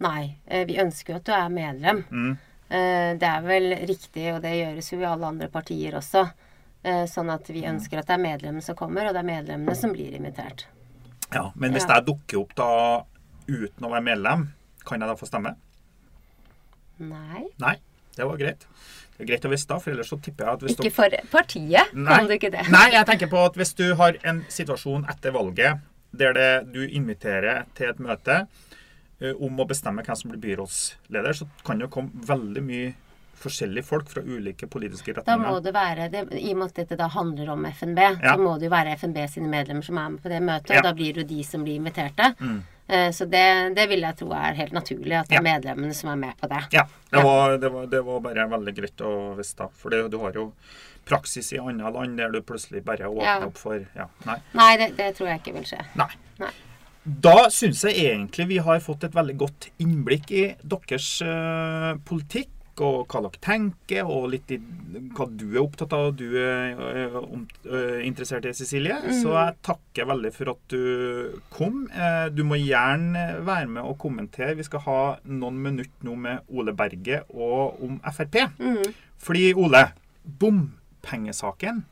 Nei, 0.04 0.36
eh, 0.46 0.64
vi 0.68 0.78
ønsker 0.82 1.14
jo 1.14 1.20
at 1.20 1.24
du 1.28 1.32
er 1.32 1.48
medlem. 1.52 2.04
Mm. 2.10 2.36
Eh, 2.68 3.12
det 3.20 3.28
er 3.30 3.42
vel 3.46 3.70
riktig, 3.86 4.26
og 4.34 4.42
det 4.42 4.54
gjøres 4.56 4.92
jo 4.92 5.00
i 5.00 5.04
alle 5.08 5.26
andre 5.26 5.48
partier 5.48 5.94
også. 6.00 6.26
Eh, 6.86 7.04
sånn 7.10 7.30
at 7.32 7.48
vi 7.50 7.62
ønsker 7.66 7.98
at 7.98 8.06
det 8.06 8.14
er 8.18 8.22
medlemmene 8.22 8.62
som 8.62 8.76
kommer, 8.78 9.06
og 9.08 9.14
det 9.16 9.22
er 9.24 9.30
medlemmene 9.30 9.74
som 9.78 9.92
blir 9.94 10.14
invitert. 10.14 10.66
Ja, 11.32 11.50
Men 11.56 11.72
hvis 11.72 11.86
Ja. 11.88 11.94
jeg 11.96 12.06
dukker 12.06 12.38
opp 12.40 12.54
da 12.54 13.04
uten 13.48 13.86
å 13.86 13.90
være 13.90 14.02
medlem, 14.04 14.52
kan 14.84 15.00
jeg 15.00 15.08
da 15.08 15.14
få 15.14 15.26
stemme? 15.26 15.56
Nei. 16.98 17.44
Nei, 17.58 17.76
det 18.16 18.24
var 18.24 18.36
greit. 18.40 18.66
Det 19.16 19.24
er 19.24 19.30
greit 19.30 19.44
å 19.48 19.50
vite 19.50 19.80
for 19.80 19.90
ellers 19.92 20.10
så 20.12 20.18
tipper 20.20 20.44
jeg 20.44 20.52
at 20.52 20.60
hvis 20.66 20.76
Ikke 20.76 20.92
for 20.92 21.16
partiet, 21.32 21.90
kan 21.92 22.26
du 22.28 22.34
ikke 22.36 22.50
det? 22.52 22.66
Nei, 22.72 22.90
jeg 22.92 23.06
tenker 23.08 23.30
på 23.32 23.44
at 23.46 23.54
hvis 23.56 23.74
du 23.74 23.94
har 23.96 24.18
en 24.28 24.42
situasjon 24.52 25.06
etter 25.08 25.32
valget 25.32 25.80
der 26.16 26.32
det, 26.36 26.72
du 26.72 26.82
inviterer 26.86 27.64
til 27.74 27.88
et 27.90 27.98
møte 28.00 28.46
om 29.40 29.60
å 29.60 29.66
bestemme 29.68 30.02
hvem 30.04 30.16
som 30.16 30.30
blir 30.30 30.40
byrådsleder, 30.56 31.32
så 31.32 31.46
kan 31.64 31.78
det 31.80 31.90
komme 31.90 32.10
veldig 32.28 32.62
mye 32.62 32.94
forskjellige 33.36 33.84
folk 33.84 34.08
fra 34.08 34.22
ulike 34.24 34.66
politiske 34.72 35.12
retninger. 35.12 35.42
Da 35.44 35.50
må 35.52 35.58
det 35.60 35.72
være, 35.76 36.06
det, 36.12 36.22
I 36.40 36.52
og 36.54 36.56
med 36.62 36.70
at 36.70 36.78
dette 36.80 36.96
da 36.96 37.06
handler 37.12 37.50
om 37.52 37.66
FNB, 37.68 37.98
Ja. 38.22 38.32
så 38.34 38.38
må 38.40 38.54
det 38.58 38.64
jo 38.68 38.72
være 38.72 38.94
FNB 38.96 39.18
sine 39.28 39.48
medlemmer 39.52 39.84
som 39.84 39.98
er 39.98 40.08
med 40.08 40.22
på 40.22 40.28
det 40.32 40.40
møtet. 40.42 40.70
Ja. 40.72 40.78
Og 40.80 40.84
da 40.88 40.92
blir 40.96 41.12
det 41.14 41.22
jo 41.26 41.28
de 41.36 41.42
som 41.44 41.64
blir 41.64 41.76
inviterte. 41.76 42.30
Mm. 42.40 42.62
Så 43.12 43.26
det, 43.28 43.74
det 43.76 43.88
vil 43.90 44.00
jeg 44.06 44.16
tro 44.16 44.30
er 44.32 44.54
helt 44.54 44.72
naturlig, 44.72 45.12
at 45.18 45.28
det 45.28 45.36
er 45.36 45.42
Ja. 45.42 45.58
medlemmene 45.58 45.92
som 45.94 46.10
er 46.10 46.16
med 46.16 46.36
på 46.40 46.48
det. 46.48 46.62
Ja, 46.72 46.84
det 47.12 47.22
var, 47.24 47.56
det, 47.58 47.72
var, 47.72 47.86
det 47.86 48.04
var 48.06 48.20
bare 48.20 48.48
veldig 48.48 48.74
greit 48.76 49.00
å 49.04 49.36
vite. 49.36 49.56
da. 49.58 49.68
For 49.68 49.90
det, 49.90 50.10
du 50.10 50.18
har 50.18 50.32
jo 50.32 50.52
praksis 51.04 51.52
i 51.52 51.58
andre 51.58 51.90
land 51.92 52.16
der 52.18 52.30
du 52.30 52.40
plutselig 52.42 52.84
bare 52.84 53.04
åpner 53.10 53.24
Ja. 53.24 53.46
opp 53.46 53.58
for 53.58 53.74
ja, 53.94 54.06
Nei. 54.24 54.38
Nei, 54.54 54.76
det, 54.76 54.96
det 54.96 55.14
tror 55.16 55.28
jeg 55.28 55.40
ikke 55.42 55.54
vil 55.54 55.64
skje. 55.64 55.84
nei. 55.94 56.08
Nei. 56.38 56.50
Da 57.06 57.46
syns 57.54 57.84
jeg 57.86 58.02
egentlig 58.02 58.48
vi 58.50 58.58
har 58.66 58.82
fått 58.82 59.04
et 59.06 59.14
veldig 59.14 59.38
godt 59.38 59.68
innblikk 59.82 60.30
i 60.34 60.44
deres 60.66 61.20
uh, 61.22 61.94
politikk, 62.06 62.50
og 62.82 63.06
hva 63.08 63.22
dere 63.24 63.40
tenker, 63.40 64.08
og 64.10 64.26
litt 64.34 64.50
i 64.52 64.58
hva 65.14 65.24
du 65.30 65.46
er 65.46 65.62
opptatt 65.62 65.94
av 65.96 66.10
og 66.10 66.18
du 66.18 66.34
er 66.36 66.74
uh, 66.74 67.14
um, 67.22 67.46
uh, 67.70 68.02
interessert 68.04 68.48
i, 68.50 68.52
Cecilie. 68.58 68.98
Så 69.22 69.30
jeg 69.32 69.54
takker 69.64 70.10
veldig 70.10 70.34
for 70.34 70.52
at 70.52 70.74
du 70.74 71.38
kom. 71.54 71.86
Du 72.34 72.42
må 72.44 72.58
gjerne 72.58 73.24
være 73.46 73.70
med 73.78 73.86
og 73.86 73.96
kommentere. 74.02 74.58
Vi 74.58 74.66
skal 74.66 74.84
ha 74.88 75.00
noen 75.30 75.62
minutter 75.62 76.10
nå 76.10 76.18
med 76.26 76.52
Ole 76.52 76.74
Berge 76.76 77.22
og 77.30 77.78
om 77.86 78.00
Frp. 78.02 78.42
Fordi, 79.22 79.46
Ole, 79.56 79.86
bompengesaken, 80.42 81.84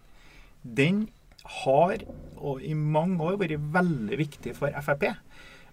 den 0.65 1.07
har 1.45 2.05
og 2.37 2.63
i 2.65 2.75
mange 2.75 3.21
år 3.25 3.39
vært 3.41 3.61
veldig 3.75 4.19
viktig 4.21 4.55
for 4.57 4.75
Frp. 4.85 5.11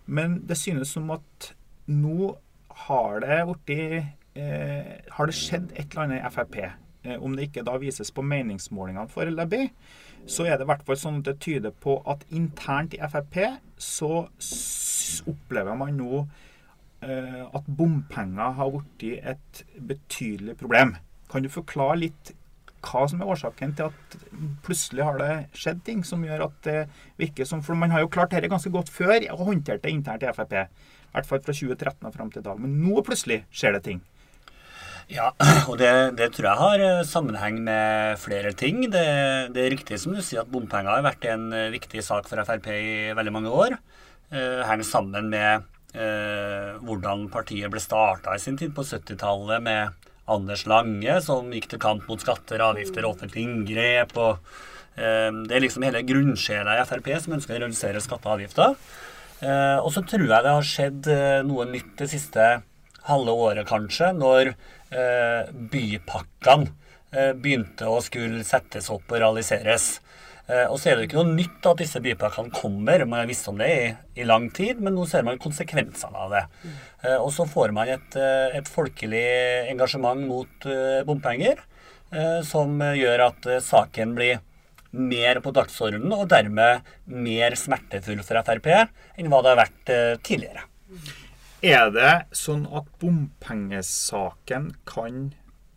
Men 0.05 0.41
det 0.47 0.57
synes 0.59 0.93
som 0.95 1.11
at 1.13 1.51
nå 1.91 2.33
har 2.87 3.19
det 3.23 3.41
blitt 3.47 4.05
eh, 4.35 4.93
Har 5.11 5.27
det 5.27 5.35
skjedd 5.35 5.73
et 5.75 5.91
eller 5.91 6.05
annet 6.05 6.23
i 6.23 6.31
Frp? 6.33 6.57
Eh, 7.03 7.17
om 7.23 7.35
det 7.35 7.49
ikke 7.49 7.65
da 7.67 7.77
vises 7.81 8.11
på 8.13 8.23
meningsmålingene 8.25 9.09
for 9.09 9.25
LAB, 9.25 9.55
så 10.29 10.45
er 10.45 10.57
det 10.57 10.67
i 10.67 10.71
hvert 10.71 10.85
fall 10.85 10.99
sånn 11.01 11.21
at 11.21 11.31
det 11.31 11.39
tyder 11.41 11.73
på 11.73 11.97
at 12.09 12.25
internt 12.29 12.93
i 12.93 13.01
Frp 13.01 13.39
så 13.81 14.11
opplever 15.31 15.77
man 15.77 15.97
nå 15.97 16.21
eh, 17.01 17.41
at 17.47 17.65
bompenger 17.67 18.53
har 18.59 18.75
blitt 18.75 19.25
et 19.33 19.63
betydelig 19.79 20.59
problem. 20.61 20.95
Kan 21.31 21.43
du 21.43 21.49
forklare 21.49 22.03
litt 22.03 22.35
hva 22.85 23.03
som 23.09 23.21
er 23.21 23.31
årsaken 23.33 23.75
til 23.77 23.89
at 23.89 24.15
plutselig 24.65 25.05
har 25.05 25.19
det 25.21 25.33
skjedd 25.57 25.83
ting 25.87 26.05
som 26.07 26.23
gjør 26.25 26.47
at 26.47 26.57
det 26.67 26.79
virker 27.21 27.47
som 27.47 27.61
For 27.65 27.77
man 27.77 27.93
har 27.93 28.03
jo 28.03 28.11
klart 28.11 28.33
dette 28.33 28.49
ganske 28.51 28.71
godt 28.73 28.89
før 28.91 29.17
og 29.33 29.45
håndtert 29.47 29.83
det 29.83 29.93
internt 29.93 30.25
i 30.25 30.31
Frp. 30.33 30.55
I 30.55 31.13
hvert 31.15 31.27
fall 31.27 31.43
fra 31.43 31.53
2013 31.53 32.07
og 32.07 32.15
fram 32.15 32.31
til 32.31 32.41
i 32.41 32.47
dag. 32.47 32.59
Men 32.59 32.79
nå 32.81 33.03
plutselig 33.05 33.43
skjer 33.51 33.77
det 33.77 33.83
ting. 33.89 34.01
Ja, 35.11 35.31
og 35.69 35.75
det, 35.81 35.91
det 36.19 36.29
tror 36.35 36.47
jeg 36.47 36.61
har 36.61 36.85
eh, 36.85 37.07
sammenheng 37.07 37.59
med 37.65 38.19
flere 38.21 38.53
ting. 38.55 38.85
Det, 38.93 39.07
det 39.55 39.65
er 39.65 39.73
riktig 39.73 39.99
som 39.99 40.15
du 40.15 40.21
sier 40.23 40.45
at 40.45 40.51
bompenger 40.51 40.93
har 40.93 41.03
vært 41.03 41.27
en 41.27 41.49
eh, 41.55 41.71
viktig 41.73 42.03
sak 42.05 42.29
for 42.31 42.39
Frp 42.47 42.71
i 42.71 43.11
veldig 43.17 43.35
mange 43.35 43.51
år. 43.51 43.75
Eh, 44.31 44.61
henger 44.63 44.87
sammen 44.87 45.27
med 45.33 45.67
eh, 45.99 46.77
hvordan 46.79 47.27
partiet 47.33 47.71
ble 47.73 47.83
starta 47.83 48.37
i 48.37 48.39
sin 48.39 48.55
tid 48.59 48.71
på 48.75 48.85
70-tallet 48.87 49.63
med 49.65 50.07
Anders 50.33 50.65
Lange, 50.69 51.19
som 51.25 51.51
gikk 51.53 51.69
til 51.71 51.81
kamp 51.81 52.07
mot 52.09 52.21
skatter, 52.21 52.63
avgifter 52.63 53.05
og 53.05 53.15
offentlige 53.15 53.47
inngrep. 53.47 54.17
og 54.17 54.39
eh, 54.95 55.29
Det 55.47 55.55
er 55.55 55.63
liksom 55.65 55.85
hele 55.87 56.03
grunnsjela 56.07 56.79
i 56.79 56.85
Frp 56.89 57.13
som 57.23 57.37
ønsker 57.37 57.57
å 57.57 57.63
redusere 57.65 58.03
skatter 58.03 58.31
og 58.31 58.37
avgifter. 58.39 58.75
Eh, 59.41 59.77
og 59.81 59.89
så 59.95 60.03
tror 60.05 60.27
jeg 60.27 60.45
det 60.45 60.55
har 60.57 60.69
skjedd 60.73 61.09
eh, 61.11 61.39
noe 61.47 61.65
nytt 61.69 61.95
det 62.01 62.11
siste 62.11 62.51
halve 63.07 63.33
året, 63.33 63.65
kanskje, 63.69 64.11
når 64.13 64.53
eh, 64.53 65.49
bypakkene 65.73 66.69
eh, 67.11 67.31
begynte 67.33 67.89
å 67.89 68.01
skulle 68.05 68.45
settes 68.47 68.91
opp 68.93 69.09
og 69.09 69.23
realiseres. 69.23 69.95
Eh, 70.51 70.67
og 70.67 70.77
så 70.81 70.91
er 70.91 70.99
det 70.99 71.07
ikke 71.07 71.21
noe 71.21 71.37
nytt 71.37 71.67
at 71.69 71.79
disse 71.79 72.01
bypakkene 72.03 72.51
kommer. 72.55 73.05
Man 73.07 73.21
har 73.21 73.29
visst 73.29 73.47
om 73.47 73.59
det 73.61 73.69
i, 73.71 73.89
i 74.19 74.27
lang 74.27 74.49
tid, 74.55 74.81
men 74.83 74.97
nå 74.97 75.05
ser 75.07 75.23
man 75.27 75.39
konsekvensene 75.41 76.25
av 76.25 76.35
det. 76.35 76.43
Eh, 77.05 77.17
og 77.17 77.29
så 77.35 77.47
får 77.47 77.71
man 77.75 77.91
et, 77.93 78.17
eh, 78.19 78.57
et 78.59 78.71
folkelig 78.71 79.25
engasjement 79.71 80.27
mot 80.27 80.71
bompenger, 81.07 81.67
som 82.43 82.73
gjør 82.83 83.21
at 83.23 83.45
saken 83.63 84.09
blir 84.17 84.41
mer 84.91 85.37
på 85.39 85.53
dagsordenen, 85.55 86.11
og 86.11 86.27
dermed 86.33 86.89
mer 87.07 87.55
smertefull 87.55 88.19
for 88.27 88.41
Frp 88.43 88.67
enn 88.73 89.29
hva 89.31 89.39
det 89.39 89.53
har 89.53 89.61
vært 89.61 89.91
tidligere. 90.27 90.65
Er 91.63 91.87
det 91.95 92.11
sånn 92.35 92.65
at 92.75 92.89
bompengesaken 92.99 94.71
kan 94.89 95.29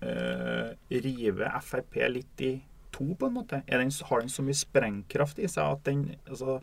eh, 0.03 0.75
rive 0.91 1.51
Frp 1.63 1.99
litt 2.11 2.43
i 2.43 2.55
to, 2.95 3.07
på 3.19 3.29
en 3.29 3.37
måte? 3.37 3.63
Den, 3.69 3.93
har 4.09 4.23
den 4.23 4.33
så 4.33 4.45
mye 4.47 4.59
sprengkraft 4.59 5.43
i 5.43 5.51
seg 5.51 5.79
at 5.79 5.87
den 5.89 6.05
altså, 6.25 6.61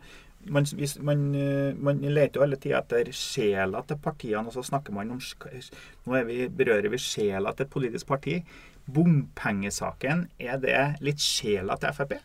man, 0.50 0.66
hvis, 0.78 0.96
man, 0.98 1.34
eh, 1.38 1.76
man 1.78 2.00
leter 2.02 2.40
jo 2.40 2.46
hele 2.46 2.58
tida 2.60 2.80
etter 2.82 3.12
sjela 3.14 3.82
til 3.86 4.00
partiene, 4.02 4.48
og 4.48 4.56
så 4.56 4.64
snakker 4.66 4.94
man 4.94 5.12
om 5.14 5.20
Nå 5.22 6.24
vi, 6.26 6.48
berører 6.48 6.90
vi 6.90 6.98
sjela 6.98 7.52
til 7.54 7.66
et 7.66 7.72
politisk 7.72 8.08
parti. 8.10 8.40
Bompengesaken, 8.82 10.26
er 10.42 10.58
det 10.62 10.80
litt 11.04 11.22
sjela 11.22 11.78
til 11.78 11.94
Frp? 11.94 12.18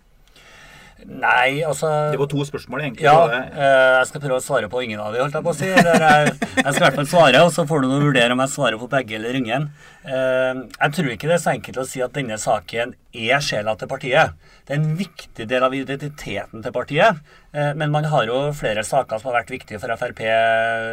Nei, 1.05 1.61
altså 1.61 1.89
Det 2.11 2.17
var 2.19 2.29
to 2.31 2.45
spørsmål, 2.47 2.81
egentlig. 2.81 3.05
Ja, 3.05 3.27
eh, 3.29 3.97
jeg 3.99 4.07
skal 4.09 4.23
prøve 4.23 4.39
å 4.39 4.43
svare 4.43 4.69
på 4.71 4.81
ingen 4.81 5.01
av 5.03 5.13
de, 5.13 5.21
holdt 5.21 5.37
jeg 5.37 5.45
på 5.45 5.53
å 5.53 5.57
si. 5.57 5.69
Eller 5.69 6.01
jeg, 6.01 6.31
jeg 6.57 6.65
skal 6.65 6.81
i 6.81 6.85
hvert 6.87 6.97
fall 6.99 7.11
svare, 7.11 7.43
og 7.45 7.53
så 7.53 7.67
får 7.69 7.83
du 7.83 7.91
vurdere 7.91 8.33
om 8.33 8.41
jeg 8.41 8.53
svarer 8.55 8.81
på 8.81 8.89
begge 8.91 9.19
eller 9.19 9.37
ingen. 9.37 9.69
Eh, 10.07 10.63
jeg 10.73 10.95
tror 10.97 11.11
ikke 11.13 11.29
det 11.29 11.37
er 11.37 11.43
så 11.45 11.53
enkelt 11.53 11.81
å 11.83 11.87
si 11.87 12.01
at 12.01 12.17
denne 12.17 12.39
saken 12.41 12.95
er 13.13 13.45
sjela 13.45 13.77
til 13.77 13.91
partiet. 13.91 14.33
Det 14.65 14.73
er 14.75 14.81
en 14.81 14.97
viktig 14.99 15.47
del 15.47 15.67
av 15.67 15.77
identiteten 15.77 16.65
til 16.65 16.75
partiet. 16.75 17.21
Eh, 17.53 17.71
men 17.77 17.93
man 17.93 18.09
har 18.11 18.27
jo 18.27 18.41
flere 18.57 18.83
saker 18.87 19.21
som 19.21 19.31
har 19.31 19.43
vært 19.43 19.53
viktige 19.53 19.79
for 19.83 19.93
Frp 20.01 20.25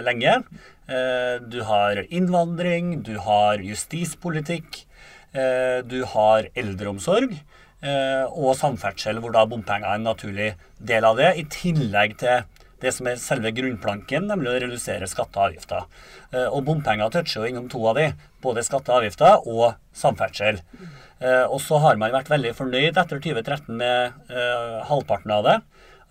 lenge. 0.05 0.37
Eh, 0.85 1.41
du 1.41 1.63
har 1.65 2.05
innvandring, 2.13 2.99
du 3.03 3.17
har 3.25 3.63
justispolitikk, 3.65 4.85
eh, 5.33 5.81
du 5.81 6.05
har 6.13 6.51
eldreomsorg. 6.55 7.39
Eh, 7.85 8.25
og 8.33 8.55
samferdsel, 8.57 9.19
hvor 9.21 9.35
da 9.35 9.43
bompenger 9.49 9.91
er 9.91 9.99
en 9.99 10.07
naturlig 10.09 10.53
del 10.81 11.05
av 11.05 11.19
det, 11.21 11.35
i 11.37 11.45
tillegg 11.53 12.17
til 12.23 12.47
det 12.81 12.93
som 12.97 13.09
er 13.09 13.21
selve 13.21 13.53
grunnplanken, 13.57 14.25
nemlig 14.31 14.51
å 14.51 14.61
redusere 14.65 15.09
skatter 15.09 15.43
og 15.43 15.51
avgifter. 15.51 15.85
Eh, 16.33 16.47
og 16.47 16.65
bompenger 16.65 17.13
toucher 17.13 17.43
jo 17.43 17.51
innom 17.51 17.69
to 17.73 17.83
av 17.91 18.01
de, 18.01 18.07
både 18.45 18.65
skatter 18.65 18.95
og 18.95 19.03
avgifter 19.03 19.45
og 19.45 19.77
samferdsel. 20.01 20.63
Eh, 21.21 21.45
og 21.45 21.61
så 21.65 21.83
har 21.85 22.01
man 22.01 22.15
vært 22.15 22.33
veldig 22.33 22.55
fornøyd 22.57 22.97
etter 22.97 23.21
2013 23.21 23.77
med 23.77 24.33
halvparten 24.89 25.37
av 25.37 25.45
det. 25.47 25.59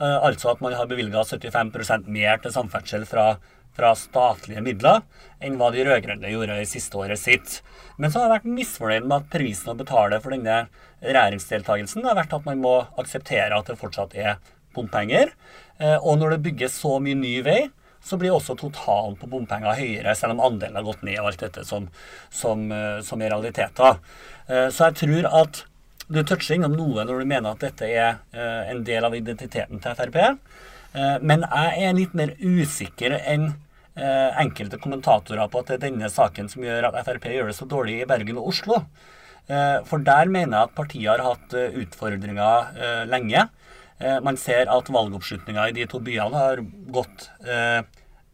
Altså 0.03 0.49
at 0.51 0.59
man 0.59 0.73
har 0.75 0.87
bevilga 0.89 1.21
75% 1.23 2.09
mer 2.11 2.39
til 2.41 2.51
samferdsel 2.51 3.05
fra, 3.07 3.35
fra 3.77 3.93
statlige 3.97 4.63
midler 4.63 5.01
enn 5.43 5.57
hva 5.59 5.71
de 5.73 5.83
rød-grønne 5.85 6.31
gjorde 6.31 6.59
i 6.61 6.69
siste 6.69 6.97
året 6.99 7.19
sitt. 7.19 7.61
Men 7.97 8.11
så 8.11 8.19
har 8.21 8.27
jeg 8.29 8.35
vært 8.37 8.57
misfornøyd 8.57 9.07
med 9.07 9.17
at 9.19 9.29
prisen 9.33 9.73
å 9.73 9.77
betale 9.77 10.19
for 10.23 10.33
denne 10.33 10.65
regjeringsdeltakelsen 11.03 12.05
har 12.07 12.17
vært 12.17 12.35
at 12.37 12.45
man 12.47 12.61
må 12.63 12.75
akseptere 13.01 13.57
at 13.57 13.69
det 13.69 13.79
fortsatt 13.81 14.15
er 14.17 14.37
bompenger. 14.73 15.33
Eh, 15.79 15.97
Og 15.97 16.17
når 16.19 16.35
det 16.35 16.43
bygges 16.47 16.79
så 16.81 16.99
mye 17.03 17.17
ny 17.17 17.41
vei, 17.45 17.59
så 18.03 18.17
blir 18.19 18.33
også 18.35 18.57
totalen 18.59 19.15
på 19.15 19.29
bompenger 19.31 19.77
høyere, 19.77 20.15
selv 20.15 20.35
om 20.35 20.41
andelen 20.43 20.75
har 20.75 20.83
gått 20.83 21.03
ned 21.07 21.21
og 21.21 21.29
alt 21.31 21.43
dette 21.45 21.63
som, 21.65 21.87
som, 22.29 22.65
eh, 22.71 22.99
som 23.01 23.21
er 23.21 23.31
realiteter. 23.35 23.99
Eh, 24.49 24.67
Så 24.69 24.89
jeg 24.89 24.99
tror 25.03 25.29
at 25.43 25.63
du 26.09 26.19
toucher 26.23 26.57
innom 26.57 26.75
noe 26.75 27.05
når 27.05 27.21
du 27.21 27.25
mener 27.25 27.53
at 27.53 27.63
dette 27.63 27.87
er 27.87 28.17
en 28.33 28.83
del 28.83 29.05
av 29.07 29.13
identiteten 29.15 29.79
til 29.81 29.95
Frp. 29.95 30.37
Eh, 30.93 31.17
Men 31.21 31.45
jeg 31.47 31.87
er 31.87 31.93
litt 31.97 32.13
mer 32.13 32.35
usikker 32.39 33.17
enn 33.19 33.53
eh, 33.95 34.29
enkelte 34.41 34.79
kommentatorer 34.81 35.49
på 35.49 35.59
at 35.61 35.71
det 35.71 35.79
er 35.79 35.85
denne 35.89 36.09
saken 36.09 36.49
som 36.49 36.63
gjør 36.65 36.89
at 36.89 36.99
Frp 37.05 37.29
gjør 37.33 37.49
det 37.51 37.57
så 37.57 37.67
dårlig 37.69 38.01
i 38.01 38.09
Bergen 38.09 38.37
og 38.41 38.51
Oslo. 38.53 38.83
Eh, 39.47 39.79
For 39.89 39.99
der 39.99 40.29
mener 40.31 40.57
jeg 40.57 40.69
at 40.69 40.75
partiet 40.77 41.09
har 41.11 41.25
hatt 41.25 41.53
utfordringer 41.53 43.05
lenge. 43.09 43.49
Man 44.25 44.35
ser 44.35 44.67
at 44.67 44.89
valgoppslutninga 44.91 45.69
i 45.69 45.75
de 45.77 45.85
to 45.87 45.99
byene 46.03 46.35
har 46.35 46.59
gått 46.91 47.29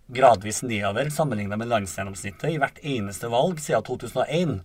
gradvis 0.10 0.64
nedover 0.66 1.10
sammenlignet 1.14 1.60
med 1.60 1.70
landsgjennomsnittet 1.70 2.50
i 2.54 2.58
hvert 2.62 2.80
eneste 2.82 3.30
valg 3.30 3.60
siden 3.62 3.86
2001. 3.86 4.56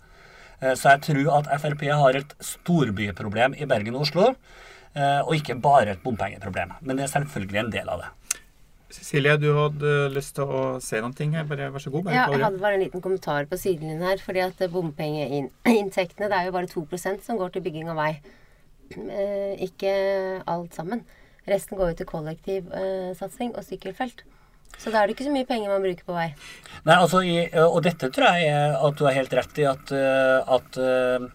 Eh, 0.62 0.74
Så 0.74 0.94
jeg 0.94 1.02
tror 1.08 1.38
at 1.38 1.50
Frp 1.60 1.82
har 1.92 2.16
et 2.16 2.34
storbyproblem 2.40 3.56
i 3.60 3.66
Bergen 3.68 3.96
og 3.98 4.06
Oslo, 4.06 4.34
og 4.94 5.32
ikke 5.34 5.56
bare 5.58 5.96
et 5.96 6.02
bompengeproblem. 6.04 6.76
Men 6.82 6.96
det 6.98 7.08
er 7.08 7.14
selvfølgelig 7.16 7.58
en 7.64 7.72
del 7.72 7.88
av 7.90 8.04
det. 8.04 8.10
Cecilie, 8.94 9.34
du 9.42 9.48
hadde 9.56 9.92
lyst 10.14 10.36
til 10.36 10.46
å 10.46 10.60
se 10.82 11.00
noen 11.02 11.14
ting 11.16 11.32
her. 11.34 11.46
Bare 11.48 11.70
vær 11.74 11.82
så 11.82 11.90
god. 11.90 12.06
Bare 12.06 12.14
Ja, 12.14 12.26
jeg 12.30 12.44
hadde 12.44 12.62
bare 12.62 12.78
en 12.78 12.84
liten 12.84 13.02
kommentar 13.02 13.48
på 13.50 13.58
sidelinjen 13.58 14.04
her. 14.06 14.22
fordi 14.22 14.44
at 14.44 14.60
bompengeinntektene, 14.70 16.28
det 16.30 16.38
er 16.38 16.46
jo 16.46 16.54
bare 16.54 16.70
2% 16.70 17.24
som 17.26 17.40
går 17.40 17.54
til 17.54 17.64
bygging 17.64 17.90
av 17.90 17.98
vei. 17.98 18.12
Eh, 18.94 19.56
ikke 19.66 19.94
alt 20.46 20.74
sammen. 20.74 21.02
Resten 21.48 21.76
går 21.76 21.92
jo 21.92 21.98
til 22.00 22.06
kollektivsatsing 22.12 23.56
og 23.56 23.64
sykkelfelt. 23.66 24.22
Så 24.78 24.90
da 24.90 25.02
er 25.02 25.06
det 25.06 25.16
ikke 25.16 25.26
så 25.26 25.34
mye 25.34 25.46
penger 25.46 25.70
man 25.70 25.82
bruker 25.82 26.06
på 26.06 26.14
vei. 26.14 26.28
Nei, 26.84 26.94
altså, 26.96 27.20
og 27.66 27.82
dette 27.82 28.10
tror 28.14 28.38
jeg 28.38 28.78
at 28.78 28.96
du 28.98 29.04
har 29.06 29.18
helt 29.18 29.36
rett 29.38 29.58
i, 29.58 29.66
at, 29.70 29.92
eh, 29.94 30.54
at 30.56 30.78
eh, 30.78 31.26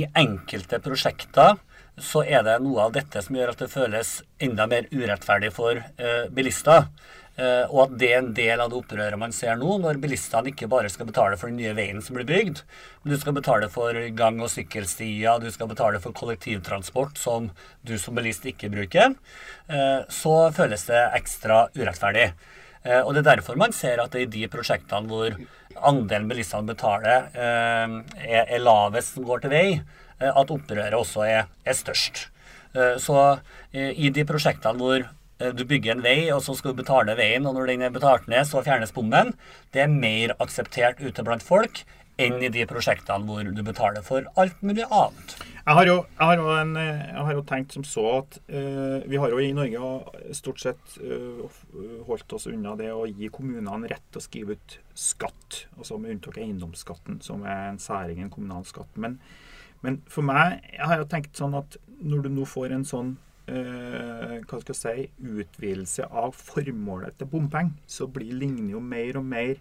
i 0.00 0.02
enkelte 0.16 0.80
prosjekter 0.84 1.60
så 2.00 2.24
er 2.26 2.42
det 2.46 2.60
noe 2.62 2.86
av 2.88 2.94
dette 2.94 3.22
som 3.22 3.36
gjør 3.36 3.52
at 3.52 3.60
det 3.62 3.72
føles 3.72 4.16
enda 4.42 4.66
mer 4.70 4.88
urettferdig 4.90 5.52
for 5.54 5.78
eh, 5.78 6.24
bilister. 6.34 6.88
Eh, 7.34 7.64
og 7.66 7.80
at 7.88 7.94
det 7.98 8.08
er 8.12 8.20
en 8.20 8.32
del 8.34 8.60
av 8.62 8.70
det 8.70 8.78
opprøret 8.78 9.18
man 9.18 9.32
ser 9.34 9.56
nå, 9.58 9.76
når 9.82 9.98
bilistene 10.02 10.52
ikke 10.52 10.68
bare 10.70 10.90
skal 10.92 11.08
betale 11.08 11.38
for 11.38 11.50
den 11.50 11.58
nye 11.58 11.74
veien 11.74 12.02
som 12.02 12.14
blir 12.14 12.28
bygd, 12.28 12.60
men 13.02 13.14
du 13.14 13.18
skal 13.18 13.34
betale 13.34 13.66
for 13.74 13.98
gang- 14.14 14.38
og 14.38 14.52
sykkelstier, 14.52 15.42
du 15.42 15.50
skal 15.50 15.70
betale 15.70 15.98
for 16.02 16.14
kollektivtransport 16.14 17.18
som 17.18 17.50
du 17.82 17.96
som 17.98 18.14
bilist 18.14 18.46
ikke 18.46 18.70
bruker, 18.74 19.16
eh, 19.66 20.06
så 20.06 20.36
føles 20.54 20.86
det 20.90 21.02
ekstra 21.18 21.64
urettferdig. 21.74 22.30
Eh, 22.84 23.00
og 23.00 23.14
Det 23.14 23.24
er 23.24 23.30
derfor 23.34 23.58
man 23.58 23.72
ser 23.72 23.98
at 24.02 24.14
det 24.14 24.28
i 24.28 24.30
de 24.30 24.46
prosjektene 24.52 25.10
hvor 25.10 25.34
andelen 25.82 26.30
bilistene 26.30 26.70
betaler, 26.70 27.30
eh, 27.34 27.98
er, 28.28 28.46
er 28.46 28.62
lavest 28.62 29.14
som 29.14 29.26
går 29.26 29.42
til 29.42 29.50
vei, 29.50 29.68
at 30.20 30.54
opprøret 30.54 30.94
også 30.96 31.26
er, 31.26 31.50
er 31.64 31.76
størst. 31.76 32.28
Eh, 32.74 32.96
så 33.02 33.18
eh, 33.72 33.92
i 33.94 34.10
de 34.14 34.24
prosjektene 34.28 34.78
hvor 34.78 35.00
eh, 35.00 35.52
du 35.54 35.64
bygger 35.68 35.96
en 35.96 36.04
vei, 36.04 36.18
og 36.34 36.42
så 36.44 36.56
skal 36.58 36.74
du 36.74 36.82
betale 36.82 37.16
veien, 37.18 37.46
og 37.46 37.56
når 37.58 37.72
den 37.72 37.86
er 37.86 37.94
betalt 37.94 38.26
ned, 38.30 38.46
så 38.48 38.64
fjernes 38.66 38.94
bommen, 38.94 39.34
det 39.74 39.84
er 39.84 39.92
mer 39.92 40.34
akseptert 40.42 41.02
ute 41.04 41.26
blant 41.26 41.44
folk 41.44 41.84
enn 42.20 42.38
i 42.46 42.50
de 42.52 42.62
prosjektene 42.70 43.26
hvor 43.26 43.42
du 43.42 43.62
betaler 43.66 44.04
for 44.06 44.26
alt 44.38 44.60
mulig 44.62 44.84
annet. 44.86 45.34
Jeg 45.64 45.76
har, 45.78 45.88
jo, 45.88 45.94
jeg, 46.04 46.26
har 46.28 46.36
jo 46.38 46.48
en, 46.52 46.74
eh, 46.76 47.04
jeg 47.08 47.24
har 47.26 47.36
jo 47.38 47.44
tenkt 47.48 47.74
som 47.74 47.86
så 47.88 48.04
at 48.18 48.36
eh, 48.52 49.06
vi 49.08 49.18
har 49.18 49.32
jo 49.32 49.40
i 49.40 49.54
Norge 49.56 50.34
stort 50.36 50.60
sett 50.60 50.98
eh, 51.00 51.62
holdt 52.04 52.34
oss 52.36 52.46
unna 52.50 52.74
det 52.76 52.90
å 52.92 53.06
gi 53.08 53.30
kommunene 53.32 53.88
rett 53.90 54.04
til 54.12 54.20
å 54.20 54.24
skrive 54.26 54.58
ut 54.58 54.76
skatt, 54.92 55.64
altså 55.78 55.96
med 55.98 56.18
unntak 56.18 56.36
av 56.36 56.44
eiendomsskatten, 56.44 57.22
som 57.24 57.46
er 57.48 57.70
en 57.70 57.80
særingen 57.80 58.28
kommunal 58.34 58.68
skatt. 58.68 58.92
Men, 59.00 59.16
men 59.84 60.00
for 60.10 60.26
meg 60.26 60.64
jeg 60.72 60.88
har 60.88 61.00
jo 61.02 61.10
tenkt 61.10 61.38
sånn 61.38 61.56
at 61.58 61.76
når 62.04 62.24
du 62.24 62.32
nå 62.34 62.48
får 62.48 62.74
en 62.74 62.86
sånn 62.88 63.14
eh, 63.50 64.40
hva 64.44 64.60
skal 64.60 64.72
jeg 64.72 64.80
si, 64.80 65.06
utvidelse 65.44 66.08
av 66.08 66.34
formålet 66.36 67.18
til 67.20 67.30
bompenger, 67.30 67.76
så 67.86 68.08
blir 68.10 68.34
ligner 68.40 68.74
jo 68.76 68.82
mer 68.84 69.20
og 69.20 69.28
mer 69.28 69.60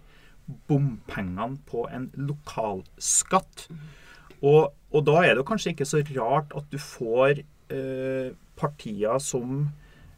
bompengene 0.68 1.60
på 1.70 1.86
en 1.94 2.10
lokalskatt. 2.20 3.68
Og, 4.44 4.74
og 4.92 5.06
da 5.08 5.20
er 5.24 5.38
det 5.38 5.46
kanskje 5.48 5.74
ikke 5.74 5.88
så 5.88 6.04
rart 6.16 6.56
at 6.58 6.68
du 6.72 6.80
får 6.82 7.44
eh, 7.72 8.34
partier 8.60 9.20
som 9.24 9.70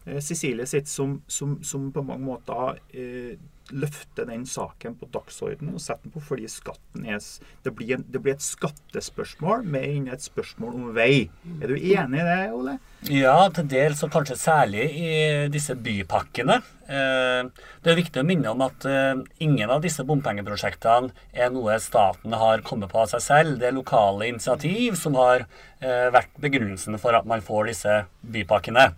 eh, 0.05 0.21
Cecilie 0.21 0.65
sitt, 0.69 0.89
som, 0.89 1.19
som, 1.27 1.59
som 1.63 1.91
på 1.93 2.05
mange 2.05 2.25
måter 2.25 2.81
eh, 2.93 3.35
løfter 3.73 4.27
den 4.29 4.43
saken 4.45 4.93
på 4.99 5.07
dagsordenen 5.13 5.73
og 5.73 5.81
sette 5.81 6.05
den 6.05 6.13
på 6.13 6.21
fordi 6.21 6.45
skatten 6.51 7.05
er 7.09 7.17
Det 7.63 7.71
blir, 7.73 7.95
en, 7.95 8.03
det 8.11 8.21
blir 8.21 8.35
et 8.35 8.45
skattespørsmål 8.45 9.63
mer 9.65 9.87
enn 9.89 10.07
et 10.13 10.21
spørsmål 10.21 10.75
om 10.75 10.91
vei. 10.95 11.29
Er 11.61 11.71
du 11.71 11.75
enig 11.75 12.21
i 12.21 12.27
det, 12.27 12.51
Ole? 12.53 12.77
Ja, 13.09 13.49
til 13.53 13.67
dels, 13.69 14.03
og 14.05 14.11
kanskje 14.13 14.37
særlig 14.37 14.85
i 14.97 15.11
disse 15.53 15.75
bypakkene. 15.77 16.59
Eh, 16.85 17.49
Det 17.81 17.91
er 17.91 17.99
viktig 17.99 18.21
å 18.21 18.25
minne 18.25 18.51
om 18.53 18.61
at 18.65 18.85
eh, 18.89 19.15
ingen 19.45 19.69
av 19.73 19.81
disse 19.81 20.05
bompengeprosjektene 20.05 21.11
er 21.33 21.49
noe 21.53 21.79
staten 21.81 22.33
har 22.33 22.61
kommet 22.65 22.91
på 22.93 23.01
av 23.01 23.09
seg 23.13 23.21
selv. 23.25 23.57
Det 23.59 23.69
er 23.69 23.77
lokale 23.77 24.29
initiativ 24.29 24.97
som 25.01 25.17
har 25.17 25.47
eh, 25.81 26.09
vært 26.13 26.33
begrunnelsen 26.41 26.97
for 27.01 27.17
at 27.17 27.25
man 27.25 27.41
får 27.45 27.71
disse 27.73 28.03
bypakkene. 28.21 28.91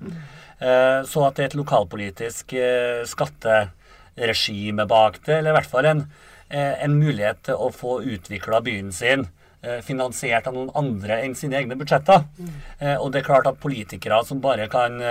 Så 0.57 1.21
at 1.21 1.35
det 1.37 1.43
er 1.43 1.49
et 1.51 1.55
lokalpolitisk 1.59 2.53
eh, 2.57 3.03
skatteregime 4.17 4.87
bak 4.87 5.19
det, 5.25 5.37
eller 5.37 5.51
i 5.51 5.57
hvert 5.57 5.69
fall 5.69 5.85
en, 5.85 6.11
eh, 6.49 6.83
en 6.83 6.99
mulighet 6.99 7.43
til 7.43 7.55
å 7.55 7.71
få 7.71 8.01
utvikla 8.01 8.61
byen 8.61 8.91
sin 8.91 9.27
eh, 9.63 9.81
finansiert 9.81 10.47
av 10.47 10.53
noen 10.53 10.71
andre 10.75 11.21
enn 11.23 11.35
sine 11.35 11.57
egne 11.57 11.75
budsjetter. 11.75 12.25
Mm. 12.37 12.97
Og 13.01 13.11
det 13.11 13.21
er 13.21 13.25
klart 13.25 13.47
at 13.47 13.59
politikere 13.59 14.23
som 14.25 14.39
bare 14.39 14.67
kan, 14.69 15.01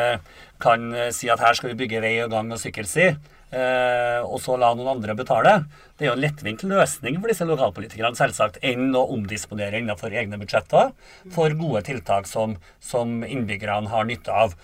kan 0.60 0.92
si 1.12 1.28
at 1.28 1.40
her 1.40 1.54
skal 1.54 1.72
vi 1.72 1.80
bygge 1.84 2.00
vei 2.00 2.22
og 2.22 2.30
gang 2.30 2.52
og 2.52 2.58
sykkelsti, 2.58 3.16
og 3.54 4.40
så 4.42 4.56
la 4.58 4.72
noen 4.74 4.96
andre 4.96 5.14
betale, 5.16 5.52
det 5.96 6.04
er 6.04 6.10
jo 6.10 6.16
en 6.16 6.24
lettvint 6.24 6.64
løsning 6.66 7.20
for 7.20 7.30
disse 7.30 7.46
lokalpolitikerne 7.46 8.18
selvsagt, 8.18 8.58
enn 8.66 8.90
å 8.98 9.04
omdisponere 9.14 9.78
innenfor 9.78 10.12
egne 10.12 10.40
budsjetter 10.40 10.90
for 11.32 11.54
gode 11.56 11.84
tiltak 11.86 12.26
som, 12.28 12.56
som 12.82 13.22
innbyggerne 13.22 13.92
har 13.92 14.08
nytte 14.08 14.34
av. 14.34 14.56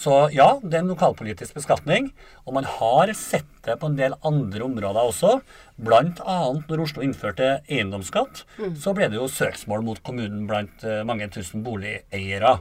Så 0.00 0.14
ja, 0.32 0.54
det 0.62 0.78
er 0.78 0.84
en 0.84 0.92
lokalpolitisk 0.94 1.58
beskatning, 1.58 2.08
og 2.46 2.54
man 2.56 2.68
har 2.78 3.10
sett 3.18 3.48
det 3.66 3.76
på 3.82 3.90
en 3.90 3.98
del 3.98 4.16
andre 4.24 4.64
områder 4.64 5.00
også. 5.02 5.34
Annet 5.90 6.22
når 6.70 6.84
Oslo 6.86 7.04
innførte 7.04 7.58
eiendomsskatt, 7.68 8.46
så 8.80 8.94
ble 8.96 9.10
det 9.12 9.20
jo 9.20 9.28
søksmål 9.28 9.84
mot 9.84 10.00
kommunen 10.06 10.46
blant 10.48 10.86
eh, 10.88 11.02
mange 11.04 11.28
tusen 11.32 11.64
boligeiere. 11.66 12.56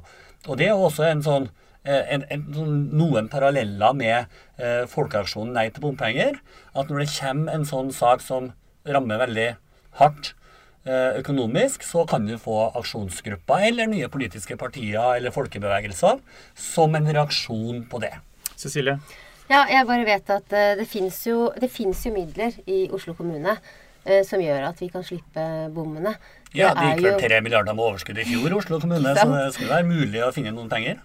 Og 0.47 0.59
det 0.59 0.67
er 0.67 0.75
også 0.75 1.07
en 1.07 1.23
sånn 1.23 1.47
eh, 1.47 1.68
en, 1.85 2.25
en, 2.29 2.43
sånn- 2.53 2.89
noen 2.99 3.29
paralleller 3.31 3.95
med 3.95 4.25
eh, 4.57 4.83
folkeaksjonen 4.89 5.55
Nei 5.55 5.69
til 5.71 5.85
bompenger. 5.85 6.41
At 6.75 6.91
når 6.91 7.05
det 7.05 7.13
kommer 7.15 7.55
en 7.55 7.65
sånn 7.69 7.93
sak 7.95 8.23
som 8.25 8.51
rammer 8.89 9.21
veldig 9.21 9.47
hardt 9.99 10.33
eh, 10.83 11.19
økonomisk, 11.21 11.83
så 11.87 12.05
kan 12.09 12.27
du 12.27 12.35
få 12.41 12.69
aksjonsgrupper 12.79 13.69
eller 13.69 13.89
nye 13.91 14.11
politiske 14.11 14.57
partier 14.59 15.17
eller 15.17 15.35
folkebevegelser 15.35 16.19
som 16.55 16.95
en 16.99 17.09
reaksjon 17.09 17.85
på 17.89 18.03
det. 18.03 18.13
Cecilie? 18.59 18.99
Ja, 19.49 19.63
jeg 19.65 19.87
bare 19.89 20.05
vet 20.05 20.27
at 20.29 20.51
uh, 20.53 20.75
det 20.77 20.85
fins 20.85 21.23
jo, 21.25 21.47
finnes 21.73 22.03
jo 22.05 22.11
midler 22.13 22.53
i 22.69 22.83
Oslo 22.93 23.15
kommune 23.17 23.55
uh, 23.55 24.19
som 24.27 24.43
gjør 24.43 24.67
at 24.67 24.81
vi 24.83 24.91
kan 24.93 25.01
slippe 25.05 25.45
bommene. 25.73 26.13
Ja, 26.57 26.71
det 26.73 26.85
gikk 26.95 27.03
vel 27.05 27.19
tre 27.21 27.41
milliarder 27.45 27.75
med 27.77 27.85
overskudd 27.85 28.19
i 28.21 28.25
fjor, 28.25 28.53
Oslo 28.57 28.79
kommune, 28.81 29.13
så 29.13 29.27
det 29.29 29.49
skulle 29.53 29.75
være 29.75 29.89
mulig 29.89 30.23
å 30.25 30.31
finne 30.33 30.53
noen 30.55 30.71
penger. 30.71 31.03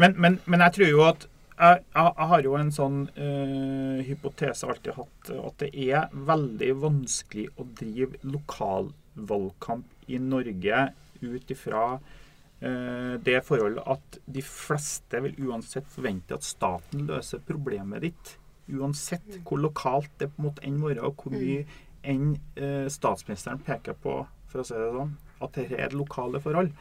Men, 0.00 0.16
men, 0.18 0.38
men 0.50 0.64
jeg 0.66 0.76
tror 0.78 0.90
jo 0.90 1.04
at 1.06 1.26
jeg, 1.60 1.82
jeg, 1.92 2.26
har 2.30 2.46
jo 2.46 2.54
en 2.56 2.70
sånn 2.72 3.02
uh, 3.18 3.98
hypotese 4.06 4.68
alltid 4.70 4.96
hatt, 4.96 5.30
at 5.34 5.60
det 5.60 5.70
er 5.76 6.08
veldig 6.30 6.70
vanskelig 6.86 7.50
å 7.60 7.66
drive 7.76 8.20
lokalvalgkamp 8.24 10.08
i 10.08 10.20
Norge 10.24 10.86
ut 11.20 11.52
ifra 11.52 11.84
uh, 11.98 13.14
det 13.20 13.38
forholdet 13.46 13.84
at 13.92 14.20
de 14.24 14.44
fleste 14.46 15.20
vil 15.26 15.36
uansett 15.50 15.86
forvente 15.92 16.38
at 16.38 16.48
staten 16.48 17.04
løser 17.10 17.44
problemet 17.44 18.08
ditt. 18.08 18.34
Uansett 18.70 19.42
hvor 19.44 19.60
lokalt 19.60 20.12
det 20.22 20.32
måtte 20.40 20.64
enn 20.66 20.80
være, 20.82 21.04
og 21.04 21.20
hvor 21.20 21.36
mye 21.36 21.66
enn 22.00 22.32
uh, 22.56 22.88
statsministeren 22.88 23.60
peker 23.66 23.98
på, 24.00 24.22
for 24.50 24.62
å 24.62 24.66
si 24.66 24.76
det 24.76 24.90
sånn, 24.94 25.14
at 25.40 25.54
dette 25.56 25.78
er 25.86 25.96
lokale 25.96 26.42
forhold. 26.42 26.74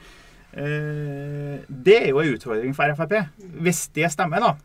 det 0.50 1.96
er 1.96 2.08
jo 2.10 2.24
en 2.24 2.34
utfordring 2.34 2.74
for 2.74 2.96
Frp. 2.98 3.14
Hvis 3.62 3.84
det 3.94 4.10
stemmer, 4.10 4.42
da, 4.42 4.56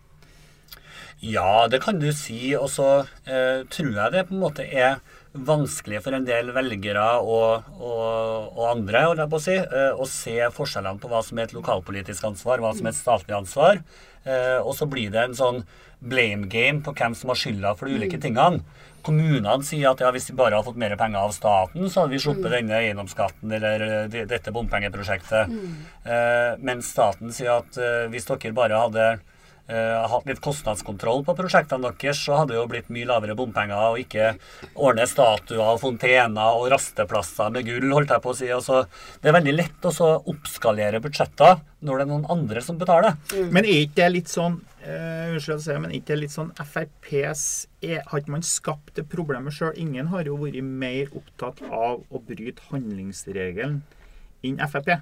ja, 1.24 1.66
det 1.70 1.80
kan 1.84 2.00
du 2.00 2.10
si. 2.12 2.54
Og 2.58 2.68
så 2.72 2.88
eh, 3.24 3.64
tror 3.72 3.92
jeg 3.92 4.14
det 4.14 4.26
på 4.28 4.34
en 4.36 4.42
måte 4.42 4.66
er 4.66 4.98
vanskelig 5.34 6.02
for 6.04 6.14
en 6.14 6.26
del 6.26 6.52
velgere 6.54 7.04
og, 7.18 7.70
og, 7.80 8.52
og 8.54 8.66
andre 8.68 9.06
å 9.24 9.40
si, 9.42 9.56
eh, 9.56 9.92
å 9.96 10.06
se 10.10 10.36
forskjellene 10.54 11.00
på 11.02 11.10
hva 11.10 11.22
som 11.26 11.40
er 11.40 11.48
et 11.48 11.56
lokalpolitisk 11.56 12.28
ansvar, 12.28 12.62
hva 12.62 12.74
som 12.76 12.86
er 12.86 12.94
et 12.94 13.00
statlig 13.00 13.38
ansvar. 13.38 13.80
Eh, 14.24 14.60
og 14.60 14.74
så 14.76 14.88
blir 14.90 15.12
det 15.14 15.24
en 15.24 15.38
sånn 15.38 15.64
blame 16.04 16.48
game 16.52 16.82
på 16.84 16.94
hvem 16.96 17.16
som 17.18 17.32
har 17.32 17.40
skylda 17.40 17.74
for 17.78 17.88
de 17.88 17.98
ulike 17.98 18.20
mm. 18.20 18.24
tingene. 18.24 18.80
Kommunene 19.04 19.58
sier 19.66 19.90
at 19.90 20.00
ja, 20.00 20.08
hvis 20.14 20.30
de 20.30 20.36
bare 20.38 20.56
har 20.56 20.64
fått 20.64 20.80
mer 20.80 20.94
penger 20.96 21.26
av 21.26 21.34
staten, 21.36 21.90
så 21.90 22.04
hadde 22.04 22.14
vi 22.14 22.22
sluppet 22.24 22.48
mm. 22.48 22.54
denne 22.54 22.78
eiendomsskatten 22.80 23.52
eller 23.58 24.08
dette 24.14 24.54
bompengeprosjektet. 24.54 25.52
Mm. 25.52 25.76
Eh, 26.08 26.50
mens 26.64 26.88
staten 26.94 27.34
sier 27.34 27.58
at 27.58 27.76
eh, 27.76 28.06
hvis 28.12 28.28
dere 28.30 28.56
bare 28.56 28.80
hadde 28.80 29.08
uh, 29.70 30.04
hatt 30.10 30.26
litt 30.28 30.40
kostnadskontroll 30.44 31.22
på 31.26 31.34
prosjektene 31.38 31.90
deres, 31.90 32.20
så 32.20 32.40
hadde 32.40 32.54
det 32.54 32.60
jo 32.60 32.66
blitt 32.70 32.90
mye 32.94 33.08
lavere 33.08 33.36
bompenger 33.38 33.92
og 33.92 34.00
ikke 34.02 34.34
ordne 34.74 35.06
statuer 35.08 35.62
og 35.66 35.80
fontener 35.82 36.58
og 36.58 36.68
rasteplasser 36.72 37.52
med 37.54 37.68
gull, 37.68 37.90
holdt 37.94 38.14
jeg 38.14 38.24
på 38.24 38.32
å 38.32 38.38
si. 38.38 38.50
Også, 38.54 38.84
det 39.22 39.30
er 39.30 39.38
veldig 39.38 39.56
lett 39.56 39.88
å 39.90 40.10
oppskalere 40.32 41.02
budsjetter 41.04 41.60
når 41.84 42.00
det 42.00 42.06
er 42.06 42.12
noen 42.12 42.28
andre 42.32 42.64
som 42.64 42.80
betaler. 42.80 43.18
Mm. 43.32 43.50
Men 43.52 43.68
er 43.68 43.82
ikke 43.84 44.00
det 44.02 44.12
litt 44.18 44.32
sånn 44.32 44.60
uh, 44.84 45.32
Unnskyld 45.32 45.58
å 45.58 45.64
si, 45.64 45.78
men 45.80 45.94
ikke 45.96 46.18
litt 46.18 46.34
sånn 46.34 46.52
FrPs 46.60 47.44
Har 48.10 48.20
ikke 48.20 48.34
man 48.36 48.46
skapt 48.46 48.94
det 48.98 49.06
problemet 49.10 49.56
sjøl? 49.56 49.74
Ingen 49.80 50.12
har 50.12 50.28
jo 50.28 50.38
vært 50.40 50.60
mer 50.64 51.10
opptatt 51.16 51.64
av 51.68 52.04
å 52.08 52.22
bryte 52.22 52.64
handlingsregelen 52.70 53.82
enn 54.44 54.60
Frp. 54.68 54.92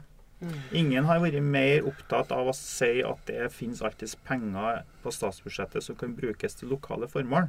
Ingen 0.75 1.07
har 1.07 1.21
vært 1.23 1.43
mer 1.45 1.85
opptatt 1.87 2.33
av 2.35 2.49
å 2.51 2.55
si 2.57 3.03
at 3.07 3.21
det 3.29 3.51
finnes 3.55 3.83
alltids 3.85 4.17
penger 4.27 4.83
på 5.03 5.13
statsbudsjettet 5.15 5.85
som 5.87 5.99
kan 5.99 6.17
brukes 6.19 6.59
til 6.59 6.73
lokale 6.75 7.07
formål. 7.11 7.47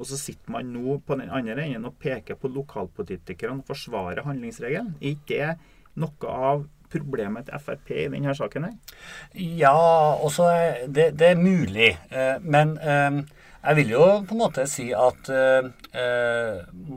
Og 0.00 0.08
så 0.08 0.16
sitter 0.16 0.54
man 0.54 0.70
nå 0.72 0.96
på 1.04 1.18
den 1.20 1.32
andre 1.32 1.66
enden 1.66 1.90
og 1.90 1.98
peker 2.00 2.38
på 2.40 2.50
lokalpolitikerne 2.52 3.60
og 3.60 3.68
forsvarer 3.68 4.24
handlingsregelen. 4.24 4.94
Er 5.00 5.16
ikke 5.16 5.40
det 5.42 6.00
noe 6.00 6.36
av 6.48 6.64
problemet 6.92 7.48
til 7.48 7.62
Frp 7.62 7.92
i 7.96 8.08
denne 8.12 8.34
saken? 8.36 8.68
her? 8.68 8.96
Ja, 9.34 9.76
også, 10.22 10.48
det, 10.86 11.12
det 11.18 11.32
er 11.32 11.40
mulig. 11.40 11.92
Eh, 12.12 12.36
men 12.42 12.76
eh, 12.78 13.22
jeg 13.62 13.78
vil 13.78 13.92
jo 13.94 14.06
på 14.26 14.36
en 14.36 14.42
måte 14.42 14.66
si 14.70 14.88
at 14.94 15.28
eh, 15.32 15.68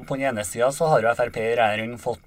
på 0.05 0.17
den 0.17 0.29
ene 0.31 0.45
sida 0.47 0.71
så 0.73 0.89
har 0.93 1.05
jo 1.05 1.17
Frp 1.17 1.41
i 1.41 1.51
regjering 1.59 1.99
fått 2.01 2.23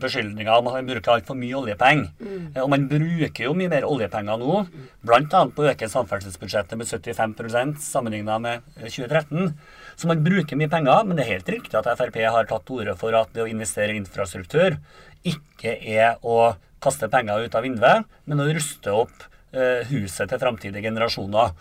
beskyldninger 0.00 0.52
om 0.52 0.68
at 0.70 0.78
man 0.78 0.88
bruker 0.88 1.14
altfor 1.14 1.36
mye 1.38 1.56
oljepenger. 1.58 2.08
Mm. 2.20 2.46
Og 2.62 2.70
man 2.72 2.86
bruker 2.90 3.46
jo 3.46 3.54
mye 3.56 3.70
mer 3.72 3.86
oljepenger 3.88 4.40
nå, 4.40 4.62
bl.a. 5.06 5.20
på 5.28 5.64
å 5.64 5.68
øke 5.72 5.90
samferdselsbudsjettet 5.92 6.80
med 6.80 6.88
75% 6.88 7.84
sammenligna 7.84 8.38
med 8.42 8.66
2013. 8.80 9.52
Så 10.00 10.08
man 10.08 10.24
bruker 10.24 10.56
mye 10.56 10.72
penger, 10.72 11.04
men 11.04 11.18
det 11.18 11.26
er 11.26 11.34
helt 11.36 11.52
riktig 11.52 11.76
at 11.76 11.90
Frp 12.00 12.20
har 12.24 12.48
tatt 12.48 12.66
til 12.68 12.80
orde 12.80 12.96
for 13.00 13.16
at 13.16 13.32
det 13.36 13.44
å 13.44 13.50
investere 13.50 13.94
i 13.94 14.00
infrastruktur 14.00 14.78
ikke 15.26 15.76
er 15.76 16.20
å 16.22 16.54
kaste 16.80 17.10
penger 17.12 17.44
ut 17.44 17.56
av 17.56 17.66
vinduet, 17.66 18.08
men 18.24 18.40
å 18.40 18.48
ruste 18.48 18.94
opp 18.94 19.26
eh, 19.52 19.86
huset 19.90 20.30
til 20.30 20.40
framtidige 20.40 20.88
generasjoner. 20.88 21.52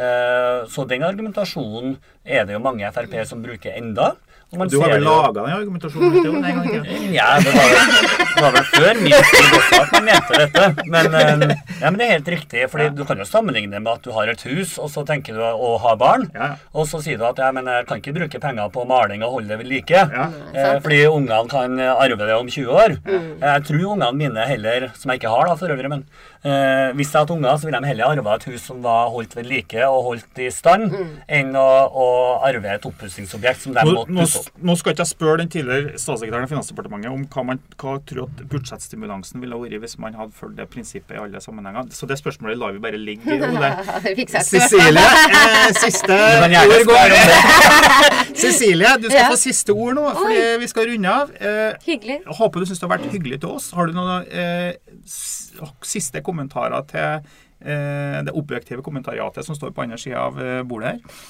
Eh, 0.00 0.68
så 0.70 0.86
den 0.88 1.04
argumentasjonen 1.04 1.96
er 2.24 2.44
det 2.46 2.56
jo 2.56 2.62
mange 2.62 2.90
Frp 2.92 3.14
som 3.28 3.42
bruker 3.42 3.76
enda. 3.76 4.14
Du 4.50 4.80
har 4.82 4.90
vel 4.90 5.04
laga 5.06 5.44
den 5.44 5.52
argumentasjonen 5.54 6.14
litt 6.16 6.24
en 6.26 6.42
gang 6.42 6.64
ikke? 6.66 6.96
Ja, 7.14 7.36
det 7.38 7.52
var, 7.54 7.74
det 8.18 8.42
var 8.42 8.54
vel 8.56 8.64
før 8.66 8.98
min 8.98 9.12
tid 9.14 9.52
også 9.60 9.78
at 9.78 9.92
man 9.94 10.08
mente 10.08 10.40
dette. 10.40 10.64
Men, 10.90 11.06
eh, 11.14 11.52
ja, 11.78 11.84
men, 11.84 11.98
det 12.00 12.06
er 12.08 12.10
helt 12.16 12.30
riktig. 12.34 12.64
fordi 12.72 12.88
ja. 12.88 12.94
Du 12.98 13.04
kan 13.06 13.22
jo 13.22 13.26
sammenligne 13.28 13.78
med 13.78 13.92
at 13.92 14.02
du 14.02 14.10
har 14.16 14.32
et 14.32 14.42
hus, 14.48 14.72
og 14.82 14.90
så 14.90 15.04
tenker 15.06 15.38
du 15.38 15.44
å 15.46 15.76
ha 15.84 15.92
barn. 16.00 16.26
Ja. 16.34 16.48
Og 16.74 16.88
så 16.90 16.98
sier 17.04 17.20
du 17.20 17.28
at 17.28 17.38
ja, 17.38 17.52
men 17.54 17.70
jeg 17.70 17.86
kan 17.86 18.02
ikke 18.02 18.16
bruke 18.16 18.42
penger 18.42 18.72
på 18.74 18.88
maling 18.90 19.22
og 19.22 19.36
holde 19.36 19.52
det 19.52 19.60
ved 19.62 19.70
like. 19.70 20.02
Ja. 20.02 20.26
Eh, 20.50 20.72
fordi 20.82 21.04
ungene 21.06 21.46
kan 21.54 21.78
arve 21.86 22.18
det 22.18 22.40
om 22.40 22.50
20 22.50 22.74
år. 22.74 22.98
Mm. 23.06 23.30
Jeg 23.46 23.66
tror 23.70 23.86
ungene 23.94 24.10
mine 24.18 24.50
heller, 24.50 24.90
som 24.98 25.14
jeg 25.14 25.22
ikke 25.22 25.36
har 25.36 25.46
da 25.46 25.56
for 25.62 25.76
øvrig, 25.76 25.94
men 25.94 26.02
eh, 26.42 26.90
hvis 26.98 27.14
jeg 27.14 27.22
hadde 27.22 27.38
unger, 27.38 27.54
så 27.54 27.70
ville 27.70 27.84
de 27.86 27.92
heller 27.92 28.16
arva 28.16 28.34
et 28.34 28.50
hus 28.50 28.66
som 28.66 28.82
var 28.82 29.14
holdt 29.14 29.38
ved 29.38 29.46
like 29.46 29.86
og 29.86 30.10
holdt 30.10 30.42
i 30.42 30.50
stand, 30.50 30.90
mm. 30.90 31.16
enn 31.38 31.54
å, 31.54 31.70
å 31.86 32.09
arve 32.46 32.74
et 32.74 32.86
oppussingsobjekt 32.88 33.66
som 33.66 33.76
de 33.76 33.84
måtte 33.88 34.14
pusse 34.14 34.44
nå 34.60 34.76
skal 34.78 34.94
ikke 34.94 35.04
jeg 35.04 35.10
spørre 35.10 35.40
den 35.40 35.50
tidligere 35.52 35.98
statssekretæren 36.00 36.46
i 36.46 36.50
Finansdepartementet 36.50 37.12
om 37.12 37.24
hva 37.32 37.44
man 37.50 37.60
hva 37.80 37.96
tror 38.06 38.26
at 38.26 38.42
budsjettstimulansen 38.52 39.40
ville 39.42 39.58
vært 39.62 39.84
hvis 39.84 39.96
man 40.02 40.16
hadde 40.18 40.36
fulgt 40.36 40.58
det 40.58 40.66
prinsippet 40.72 41.16
i 41.16 41.20
alle 41.20 41.40
sammenhenger. 41.42 41.88
Så 41.96 42.08
det 42.10 42.18
spørsmålet 42.20 42.58
lar 42.60 42.74
vi 42.76 42.82
bare 42.82 43.00
ligge. 43.00 43.24
Cecilie, 44.50 45.06
eh, 45.06 45.72
siste 45.80 46.16
ord 46.16 46.86
går. 46.90 47.16
Cecilie, 48.42 48.94
du 49.00 49.08
skal 49.08 49.22
ja. 49.22 49.28
få 49.30 49.38
siste 49.40 49.74
ord 49.74 49.96
nå, 49.98 50.06
fordi 50.18 50.40
vi 50.62 50.70
skal 50.70 50.90
runde 50.92 51.16
av. 51.22 51.34
Eh, 51.40 51.76
hyggelig. 51.86 52.20
Håper 52.40 52.60
du 52.60 52.70
syns 52.70 52.82
det 52.82 52.88
har 52.88 52.94
vært 52.96 53.12
hyggelig 53.14 53.40
til 53.42 53.54
oss. 53.56 53.70
Har 53.76 53.90
du 53.90 53.96
noen 53.96 54.26
eh, 54.28 54.72
siste 55.86 56.24
kommentarer 56.26 56.86
til 56.90 57.08
eh, 57.10 58.18
det 58.26 58.36
objektive 58.36 58.84
kommentariatet 58.86 59.46
som 59.46 59.58
står 59.58 59.74
på 59.76 59.86
andre 59.86 60.00
sida 60.00 60.26
av 60.28 60.40
eh, 60.40 60.62
bordet 60.66 60.96
her? 60.96 61.20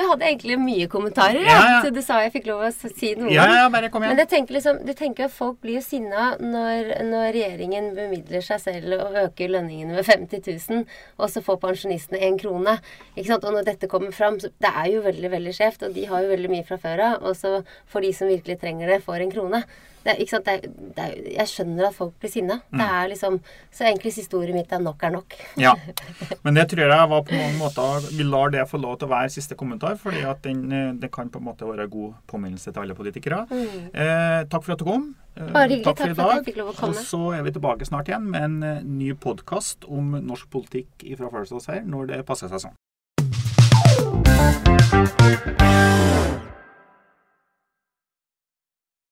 Jeg 0.00 0.08
hadde 0.08 0.28
egentlig 0.30 0.56
mye 0.60 0.86
kommentarer. 0.90 1.42
Ja, 1.44 1.58
ja. 1.68 1.80
Så 1.84 1.90
du 1.92 2.00
sa 2.04 2.20
jeg 2.24 2.32
fikk 2.32 2.48
lov 2.48 2.62
å 2.64 2.70
si 2.72 3.12
noe. 3.18 3.28
Ja, 3.34 3.44
ja, 3.58 3.66
bare 3.72 3.90
kom 3.92 4.04
igjen. 4.04 4.14
Men 4.14 4.22
jeg 4.22 4.30
tenker, 4.32 4.56
liksom, 4.56 4.80
du 4.86 4.92
tenker 4.96 5.26
at 5.26 5.34
folk 5.34 5.58
blir 5.60 5.76
jo 5.76 5.84
sinna 5.84 6.30
når, 6.40 6.94
når, 7.10 7.26
regjeringen 7.36 7.90
bemidler 7.98 8.44
seg 8.44 8.62
selv 8.64 8.96
og 8.96 9.18
øker 9.26 9.52
lønningene 9.52 9.98
med 9.98 10.08
50 10.08 10.40
000, 10.72 10.86
og 11.20 11.32
så 11.32 11.44
får 11.44 11.60
pensjonistene 11.66 12.22
én 12.30 12.40
krone. 12.40 12.78
Ikke 13.12 13.28
sant? 13.28 13.44
Og 13.44 13.58
når 13.58 13.68
dette 13.68 13.90
kommer 13.92 14.16
fram, 14.16 14.40
så 14.40 14.48
det 14.56 14.72
er 14.72 14.90
jo 14.94 15.04
veldig, 15.04 15.34
veldig 15.36 15.54
skjevt. 15.56 15.84
Og 15.88 15.94
de 15.96 16.08
har 16.08 16.24
jo 16.24 16.32
veldig 16.32 16.52
mye 16.54 16.66
fra 16.66 16.80
før 16.80 17.04
av. 17.10 17.28
Og 17.28 17.36
så 17.36 17.60
får 17.92 18.06
de 18.06 18.16
som 18.16 18.32
virkelig 18.32 18.60
trenger 18.64 18.94
det, 18.94 19.02
får 19.04 19.26
en 19.26 19.34
krone. 19.36 19.64
Det, 20.04 20.14
ikke? 20.24 20.40
Det, 20.46 20.54
det, 20.96 21.06
jeg 21.34 21.50
skjønner 21.50 21.88
at 21.90 21.96
folk 21.96 22.14
blir 22.20 22.32
sinna. 22.32 22.60
Mm. 22.70 22.80
Det 22.80 22.86
er 22.98 23.10
liksom, 23.12 23.38
så 23.74 23.86
egentlig 23.88 24.12
siste 24.16 24.38
ordet 24.38 24.54
mitt 24.56 24.72
er 24.72 24.80
'nok 24.80 25.02
er 25.02 25.10
nok'. 25.16 25.36
ja. 25.60 25.74
Men 26.44 26.54
det 26.54 26.68
tror 26.70 26.88
jeg 26.88 27.08
var 27.10 27.22
på 27.22 27.34
mange 27.34 27.58
måter 27.58 28.16
Vi 28.16 28.24
lar 28.24 28.50
det 28.50 28.68
få 28.68 28.80
lov 28.80 28.98
til 28.98 29.08
å 29.08 29.10
være 29.10 29.30
siste 29.30 29.54
kommentar, 29.54 29.96
fordi 29.96 30.22
at 30.24 30.42
den, 30.42 30.72
eh, 30.72 30.92
det 30.92 31.12
kan 31.12 31.28
på 31.28 31.38
en 31.38 31.44
måte 31.44 31.68
være 31.68 31.84
en 31.84 31.90
god 31.90 32.12
påminnelse 32.26 32.72
til 32.72 32.80
alle 32.80 32.94
politikere. 32.94 33.46
Mm. 33.50 33.90
Eh, 33.94 34.44
takk 34.50 34.64
for 34.64 34.72
at 34.72 34.78
du 34.78 34.84
kom. 34.84 35.14
Eh, 35.36 35.52
Bare 35.52 35.68
hyggelig. 35.68 35.84
Takk 35.84 35.98
for, 36.14 36.22
at 36.22 36.36
jeg 36.36 36.44
fikk 36.44 36.60
lov 36.62 36.68
å 36.72 36.76
komme. 36.76 36.88
Og 36.88 36.94
så 36.96 37.32
er 37.38 37.42
vi 37.42 37.50
tilbake 37.50 37.84
snart 37.84 38.08
igjen 38.08 38.30
med 38.30 38.42
en 38.42 38.62
uh, 38.62 38.82
ny 38.82 39.12
podkast 39.14 39.84
om 39.88 40.16
norsk 40.20 40.50
politikk 40.50 41.04
fra 41.16 41.30
First 41.30 41.52
House 41.52 41.70
her, 41.70 41.82
når 41.84 42.06
det 42.14 42.26
passer 42.26 42.48
seg 42.48 42.60
sånn. 42.68 42.76